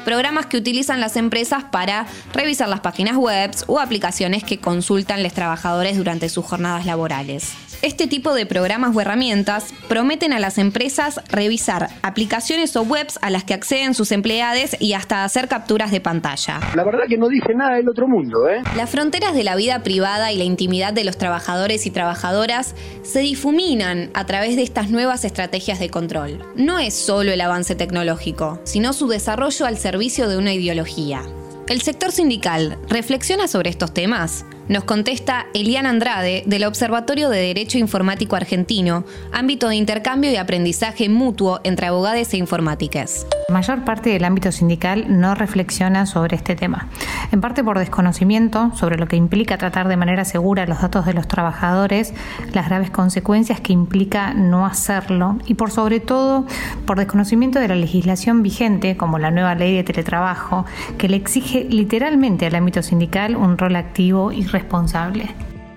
programas 0.06 0.46
que 0.46 0.58
utilizan 0.58 1.00
las 1.00 1.16
empresas 1.16 1.64
para 1.64 2.08
revisar 2.34 2.70
las 2.70 2.80
páginas 2.80 3.18
web 3.18 3.52
o 3.68 3.80
aplicaciones 3.80 4.44
que 4.44 4.60
consultan 4.60 5.24
los 5.24 5.34
trabajadores 5.34 5.98
durante 5.98 6.30
sus 6.30 6.46
jornadas 6.46 6.86
laborales. 6.86 7.69
Este 7.82 8.08
tipo 8.08 8.34
de 8.34 8.46
programas 8.46 8.94
o 8.94 9.00
herramientas 9.00 9.74
prometen 9.88 10.34
a 10.34 10.40
las 10.40 10.58
empresas 10.58 11.22
revisar 11.30 11.88
aplicaciones 12.02 12.76
o 12.76 12.82
webs 12.82 13.18
a 13.22 13.30
las 13.30 13.46
que 13.46 13.54
acceden 13.54 13.94
sus 13.94 14.12
empleados 14.12 14.76
y 14.82 14.94
hasta 14.94 15.24
hacer 15.24 15.48
capturas 15.48 15.90
de 15.90 16.02
pantalla. 16.02 16.60
La 16.76 16.84
verdad 16.84 17.04
que 17.08 17.18
no 17.18 17.30
dice 17.30 17.54
nada 17.56 17.78
del 17.78 17.88
otro 17.88 18.06
mundo, 18.06 18.50
¿eh? 18.50 18.62
Las 18.76 18.90
fronteras 18.90 19.34
de 19.34 19.46
la 19.46 19.56
vida 19.56 19.82
privada 19.82 20.34
y 20.34 20.38
la 20.38 20.44
intimidad 20.44 20.92
de 20.92 21.06
los 21.06 21.18
trabajadores 21.18 21.86
y 21.86 21.92
trabajadoras 21.92 22.76
se 23.04 23.20
difuminan 23.20 24.10
a 24.14 24.26
través 24.26 24.58
de 24.58 24.64
estas 24.64 24.90
nuevas 24.90 25.24
estrategias 25.24 25.80
de 25.80 25.90
control. 25.90 26.44
No 26.56 26.80
es 26.80 26.94
solo 26.94 27.32
el 27.32 27.40
avance 27.40 27.76
tecnológico, 27.76 28.60
sino 28.66 28.92
su 28.92 29.08
desarrollo 29.08 29.66
al 29.66 29.78
servicio 29.78 30.28
de 30.28 30.38
una 30.38 30.54
ideología. 30.54 31.22
¿El 31.68 31.82
sector 31.82 32.12
sindical 32.12 32.78
reflexiona 32.90 33.48
sobre 33.48 33.70
estos 33.70 33.94
temas? 33.94 34.44
Nos 34.70 34.84
contesta 34.84 35.48
Eliana 35.56 35.90
Andrade 35.90 36.44
del 36.46 36.64
Observatorio 36.64 37.32
de 37.32 37.40
Derecho 37.40 37.80
Informático 37.80 38.36
Argentino, 38.36 39.04
ámbito 39.32 39.68
de 39.68 39.76
intercambio 39.76 40.32
y 40.32 40.36
aprendizaje 40.36 41.10
mutuo 41.10 41.60
entre 41.64 41.88
abogados 41.88 42.32
e 42.36 42.38
informáticas. 42.38 43.26
La 43.48 43.54
mayor 43.54 43.84
parte 43.84 44.12
del 44.12 44.24
ámbito 44.24 44.52
sindical 44.52 45.20
no 45.20 45.34
reflexiona 45.34 46.06
sobre 46.06 46.36
este 46.36 46.56
tema, 46.56 46.88
en 47.32 47.42
parte 47.42 47.64
por 47.64 47.80
desconocimiento 47.80 48.72
sobre 48.76 49.00
lo 49.00 49.08
que 49.08 49.16
implica 49.16 49.58
tratar 49.58 49.88
de 49.88 49.98
manera 49.98 50.24
segura 50.24 50.68
los 50.68 50.82
datos 50.82 51.08
de 51.08 51.16
los 51.16 51.28
trabajadores, 51.28 52.14
las 52.54 52.68
graves 52.68 52.92
consecuencias 52.92 53.60
que 53.62 53.74
implica 53.74 54.36
no 54.36 54.68
hacerlo 54.68 55.40
y 55.48 55.56
por 55.56 55.72
sobre 55.72 56.00
todo 56.00 56.46
por 56.86 57.00
desconocimiento 57.00 57.60
de 57.60 57.70
la 57.70 57.76
legislación 57.76 58.44
vigente, 58.44 58.98
como 58.98 59.18
la 59.18 59.32
nueva 59.32 59.56
ley 59.56 59.76
de 59.76 59.84
teletrabajo, 59.84 60.68
que 61.00 61.10
le 61.10 61.18
exige 61.18 61.64
literalmente 61.64 62.46
al 62.46 62.54
ámbito 62.54 62.84
sindical 62.84 63.36
un 63.36 63.58
rol 63.58 63.76
activo 63.76 64.32
y 64.32 64.44
responsable. 64.44 64.59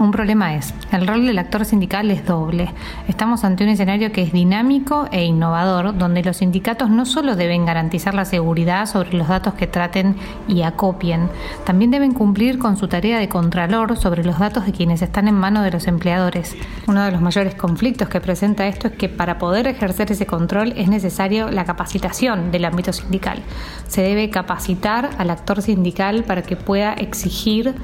Un 0.03 0.11
problema 0.11 0.57
es, 0.57 0.75
el 0.91 1.07
rol 1.07 1.25
del 1.25 1.39
actor 1.39 1.65
sindical 1.65 2.11
es 2.11 2.27
doble. 2.27 2.73
Estamos 3.07 3.45
ante 3.45 3.63
un 3.63 3.71
escenario 3.71 4.11
que 4.11 4.23
es 4.23 4.33
dinámico 4.33 5.07
e 5.13 5.25
innovador, 5.25 5.97
donde 5.97 6.25
los 6.25 6.39
sindicatos 6.39 6.91
no 6.91 7.07
solo 7.07 7.37
deben 7.37 7.65
garantizar 7.65 8.13
la 8.13 8.25
seguridad 8.25 8.87
sobre 8.87 9.13
los 9.13 9.29
datos 9.29 9.55
que 9.55 9.69
traten 9.69 10.17
y 10.49 10.63
acopien, 10.63 11.29
también 11.65 11.93
deben 11.93 12.15
cumplir 12.15 12.59
con 12.59 12.77
su 12.77 12.89
tarea 12.89 13.21
de 13.21 13.29
contralor 13.29 13.97
sobre 13.97 14.25
los 14.25 14.41
datos 14.41 14.67
de 14.67 14.73
quienes 14.73 15.03
están 15.03 15.29
en 15.29 15.37
manos 15.37 15.63
de 15.63 15.71
los 15.71 15.87
empleadores. 15.87 16.57
Uno 16.89 17.05
de 17.05 17.13
los 17.13 17.21
mayores 17.21 17.55
conflictos 17.55 18.09
que 18.09 18.21
presenta 18.21 18.67
esto 18.67 18.89
es 18.89 18.95
que 18.95 19.09
para 19.09 19.39
poder 19.39 19.69
ejercer 19.69 20.11
ese 20.11 20.27
control 20.27 20.73
es 20.77 20.89
necesario 20.89 21.49
la 21.49 21.65
capacitación 21.65 22.51
del 22.51 22.65
ámbito 22.65 22.93
sindical. 22.93 23.39
Se 23.87 24.03
debe 24.03 24.31
capacitar 24.31 25.11
al 25.19 25.31
actor 25.31 25.63
sindical 25.63 26.25
para 26.25 26.43
que 26.43 26.57
pueda 26.57 26.93
exigir 26.95 27.77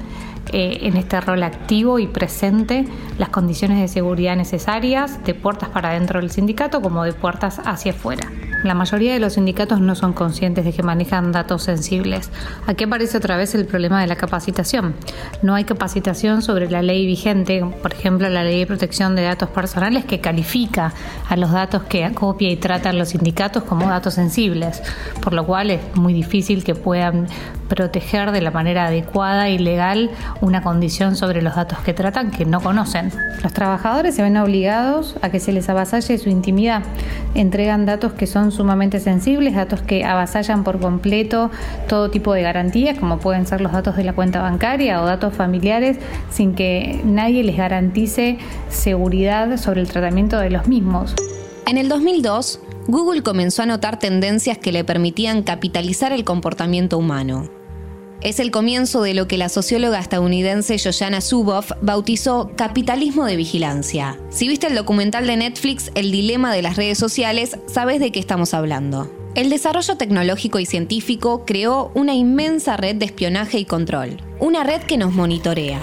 eh, 0.51 0.79
en 0.81 0.97
este 0.97 1.19
rol 1.21 1.43
activo 1.43 1.99
y 1.99 2.07
presente 2.07 2.85
las 3.17 3.29
condiciones 3.29 3.79
de 3.79 3.87
seguridad 3.87 4.35
necesarias 4.35 5.23
de 5.23 5.33
puertas 5.33 5.69
para 5.69 5.91
dentro 5.91 6.19
del 6.19 6.31
sindicato 6.31 6.81
como 6.81 7.03
de 7.03 7.13
puertas 7.13 7.61
hacia 7.63 7.91
afuera. 7.91 8.29
La 8.63 8.73
mayoría 8.73 9.13
de 9.13 9.19
los 9.19 9.33
sindicatos 9.33 9.79
no 9.79 9.95
son 9.95 10.11
conscientes 10.11 10.65
de 10.65 10.73
que 10.73 10.83
manejan 10.83 11.31
datos 11.31 11.63
sensibles. 11.63 12.29
Aquí 12.67 12.83
aparece 12.83 13.17
otra 13.17 13.37
vez 13.37 13.55
el 13.55 13.65
problema 13.65 14.01
de 14.01 14.07
la 14.07 14.17
capacitación. 14.17 14.95
No 15.41 15.55
hay 15.55 15.63
capacitación 15.63 16.41
sobre 16.41 16.69
la 16.69 16.81
ley 16.81 17.05
vigente, 17.05 17.63
por 17.81 17.93
ejemplo, 17.93 18.27
la 18.27 18.43
ley 18.43 18.59
de 18.59 18.67
protección 18.67 19.15
de 19.15 19.23
datos 19.23 19.49
personales 19.49 20.03
que 20.03 20.19
califica 20.19 20.93
a 21.29 21.37
los 21.37 21.51
datos 21.51 21.83
que 21.83 22.03
acopia 22.03 22.49
y 22.49 22.57
tratan 22.57 22.97
los 22.97 23.09
sindicatos 23.09 23.63
como 23.63 23.87
datos 23.87 24.15
sensibles, 24.15 24.81
por 25.21 25.33
lo 25.33 25.45
cual 25.45 25.71
es 25.71 25.79
muy 25.95 26.13
difícil 26.13 26.65
que 26.65 26.75
puedan 26.75 27.27
proteger 27.69 28.31
de 28.31 28.41
la 28.41 28.51
manera 28.51 28.87
adecuada 28.87 29.49
y 29.49 29.57
legal 29.57 30.09
una 30.41 30.61
condición 30.61 31.15
sobre 31.15 31.41
los 31.41 31.55
datos 31.55 31.79
que 31.79 31.93
tratan 31.93 32.31
que 32.31 32.43
no 32.43 32.59
conocen. 32.59 33.13
Los 33.41 33.53
trabajadores 33.53 34.15
se 34.15 34.23
ven 34.23 34.35
obligados 34.37 35.15
a 35.21 35.29
que 35.29 35.39
se 35.39 35.53
les 35.53 35.69
avasalle 35.69 36.17
su 36.17 36.29
intimidad. 36.29 36.83
Entregan 37.35 37.85
datos 37.85 38.13
que 38.13 38.27
son 38.27 38.48
sumamente 38.51 38.99
sensibles, 38.99 39.55
datos 39.55 39.81
que 39.81 40.05
avasallan 40.05 40.63
por 40.63 40.79
completo 40.79 41.51
todo 41.87 42.09
tipo 42.09 42.33
de 42.33 42.41
garantías, 42.41 42.97
como 42.97 43.19
pueden 43.19 43.45
ser 43.45 43.61
los 43.61 43.71
datos 43.71 43.95
de 43.95 44.03
la 44.03 44.13
cuenta 44.13 44.41
bancaria 44.41 45.01
o 45.01 45.05
datos 45.05 45.33
familiares, 45.33 45.97
sin 46.29 46.55
que 46.55 47.01
nadie 47.03 47.43
les 47.43 47.57
garantice 47.57 48.37
seguridad 48.69 49.57
sobre 49.57 49.81
el 49.81 49.87
tratamiento 49.87 50.37
de 50.39 50.49
los 50.49 50.67
mismos. 50.67 51.15
En 51.67 51.77
el 51.77 51.89
2002, 51.89 52.61
Google 52.87 53.21
comenzó 53.21 53.63
a 53.63 53.65
notar 53.67 53.99
tendencias 53.99 54.57
que 54.57 54.71
le 54.71 54.83
permitían 54.83 55.43
capitalizar 55.43 56.11
el 56.11 56.23
comportamiento 56.23 56.97
humano. 56.97 57.58
Es 58.21 58.41
el 58.41 58.51
comienzo 58.51 59.01
de 59.01 59.13
lo 59.13 59.29
que 59.29 59.37
la 59.37 59.47
socióloga 59.47 59.97
estadounidense 59.97 60.77
Joanna 60.77 61.21
Zuboff 61.21 61.71
bautizó 61.81 62.51
capitalismo 62.57 63.25
de 63.25 63.37
vigilancia. 63.37 64.19
Si 64.29 64.49
viste 64.49 64.67
el 64.67 64.75
documental 64.75 65.25
de 65.25 65.37
Netflix 65.37 65.89
El 65.95 66.11
dilema 66.11 66.53
de 66.53 66.61
las 66.61 66.75
redes 66.75 66.97
sociales, 66.97 67.57
sabes 67.67 68.01
de 68.01 68.11
qué 68.11 68.19
estamos 68.19 68.53
hablando. 68.53 69.09
El 69.35 69.49
desarrollo 69.49 69.95
tecnológico 69.95 70.59
y 70.59 70.65
científico 70.65 71.45
creó 71.45 71.91
una 71.93 72.13
inmensa 72.13 72.75
red 72.75 72.97
de 72.97 73.05
espionaje 73.05 73.57
y 73.57 73.65
control. 73.65 74.17
Una 74.41 74.65
red 74.65 74.81
que 74.81 74.97
nos 74.97 75.13
monitorea. 75.13 75.79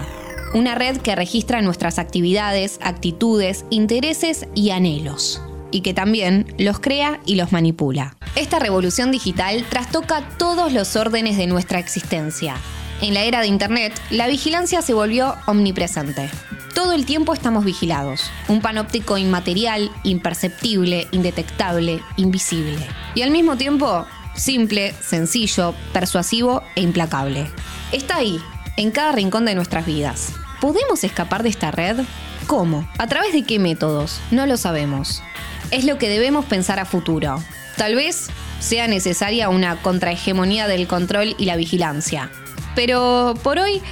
Una 0.52 0.74
red 0.74 0.98
que 0.98 1.16
registra 1.16 1.62
nuestras 1.62 1.98
actividades, 1.98 2.78
actitudes, 2.82 3.64
intereses 3.70 4.46
y 4.54 4.70
anhelos 4.70 5.40
y 5.70 5.80
que 5.80 5.94
también 5.94 6.54
los 6.58 6.80
crea 6.80 7.20
y 7.26 7.34
los 7.36 7.52
manipula. 7.52 8.16
Esta 8.34 8.58
revolución 8.58 9.10
digital 9.10 9.64
trastoca 9.68 10.28
todos 10.38 10.72
los 10.72 10.96
órdenes 10.96 11.36
de 11.36 11.46
nuestra 11.46 11.78
existencia. 11.78 12.56
En 13.00 13.14
la 13.14 13.24
era 13.24 13.40
de 13.40 13.46
Internet, 13.46 13.92
la 14.10 14.26
vigilancia 14.26 14.80
se 14.82 14.94
volvió 14.94 15.34
omnipresente. 15.46 16.30
Todo 16.74 16.92
el 16.92 17.04
tiempo 17.06 17.34
estamos 17.34 17.64
vigilados. 17.64 18.30
Un 18.48 18.60
panóptico 18.60 19.18
inmaterial, 19.18 19.90
imperceptible, 20.02 21.06
indetectable, 21.10 22.00
invisible. 22.16 22.86
Y 23.14 23.22
al 23.22 23.30
mismo 23.30 23.56
tiempo, 23.56 24.06
simple, 24.34 24.94
sencillo, 25.00 25.74
persuasivo 25.92 26.62
e 26.74 26.82
implacable. 26.82 27.50
Está 27.92 28.16
ahí, 28.16 28.40
en 28.76 28.90
cada 28.90 29.12
rincón 29.12 29.44
de 29.44 29.54
nuestras 29.54 29.86
vidas. 29.86 30.32
¿Podemos 30.60 31.04
escapar 31.04 31.42
de 31.42 31.50
esta 31.50 31.70
red? 31.70 32.00
¿Cómo? 32.46 32.88
¿A 32.98 33.06
través 33.06 33.32
de 33.32 33.42
qué 33.42 33.58
métodos? 33.58 34.20
No 34.30 34.46
lo 34.46 34.56
sabemos 34.56 35.22
es 35.70 35.84
lo 35.84 35.98
que 35.98 36.08
debemos 36.08 36.44
pensar 36.44 36.78
a 36.78 36.84
futuro. 36.84 37.42
Tal 37.76 37.94
vez 37.94 38.28
sea 38.60 38.88
necesaria 38.88 39.48
una 39.48 39.80
contrahegemonía 39.82 40.66
del 40.66 40.86
control 40.86 41.34
y 41.38 41.44
la 41.44 41.56
vigilancia. 41.56 42.30
Pero 42.74 43.34
por 43.42 43.58
hoy 43.58 43.82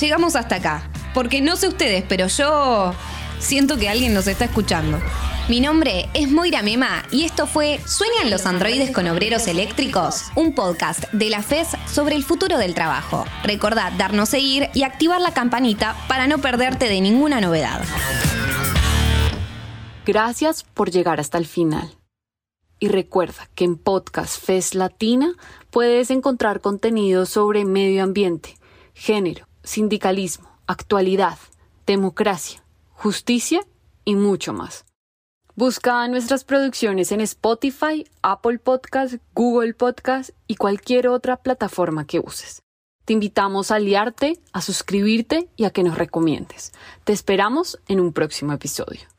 llegamos 0.00 0.36
hasta 0.36 0.56
acá. 0.56 0.88
Porque 1.14 1.40
no 1.40 1.56
sé 1.56 1.68
ustedes, 1.68 2.04
pero 2.08 2.26
yo 2.28 2.94
siento 3.38 3.76
que 3.76 3.88
alguien 3.88 4.14
nos 4.14 4.26
está 4.26 4.46
escuchando. 4.46 5.00
Mi 5.48 5.60
nombre 5.60 6.08
es 6.14 6.30
Moira 6.30 6.62
Mema 6.62 7.02
y 7.10 7.24
esto 7.24 7.46
fue 7.46 7.80
¿Sueñan 7.84 8.30
los 8.30 8.46
androides 8.46 8.92
con 8.92 9.08
obreros 9.08 9.48
eléctricos? 9.48 10.26
Un 10.36 10.54
podcast 10.54 11.04
de 11.12 11.30
la 11.30 11.42
FES 11.42 11.68
sobre 11.92 12.14
el 12.14 12.22
futuro 12.22 12.58
del 12.58 12.74
trabajo. 12.74 13.24
Recordad 13.42 13.92
darnos 13.98 14.28
seguir 14.28 14.70
y 14.72 14.84
activar 14.84 15.20
la 15.20 15.34
campanita 15.34 15.96
para 16.06 16.28
no 16.28 16.38
perderte 16.38 16.88
de 16.88 17.00
ninguna 17.00 17.40
novedad. 17.40 17.82
Gracias 20.04 20.64
por 20.64 20.90
llegar 20.90 21.20
hasta 21.20 21.38
el 21.38 21.46
final. 21.46 21.96
Y 22.80 22.88
recuerda 22.88 23.48
que 23.54 23.62
en 23.64 23.76
Podcast 23.76 24.44
FES 24.44 24.74
Latina 24.74 25.32
puedes 25.70 26.10
encontrar 26.10 26.60
contenido 26.60 27.24
sobre 27.24 27.64
medio 27.64 28.02
ambiente, 28.02 28.56
género, 28.94 29.46
sindicalismo, 29.62 30.50
actualidad, 30.66 31.38
democracia, 31.86 32.64
justicia 32.90 33.64
y 34.04 34.16
mucho 34.16 34.52
más. 34.52 34.86
Busca 35.54 36.08
nuestras 36.08 36.42
producciones 36.42 37.12
en 37.12 37.20
Spotify, 37.20 38.04
Apple 38.22 38.58
Podcast, 38.58 39.14
Google 39.36 39.74
Podcast 39.74 40.30
y 40.48 40.56
cualquier 40.56 41.06
otra 41.06 41.36
plataforma 41.36 42.08
que 42.08 42.18
uses. 42.18 42.62
Te 43.04 43.12
invitamos 43.12 43.70
a 43.70 43.76
aliarte, 43.76 44.40
a 44.52 44.62
suscribirte 44.62 45.48
y 45.54 45.62
a 45.64 45.70
que 45.70 45.84
nos 45.84 45.96
recomiendes. 45.96 46.72
Te 47.04 47.12
esperamos 47.12 47.78
en 47.86 48.00
un 48.00 48.12
próximo 48.12 48.52
episodio. 48.52 49.11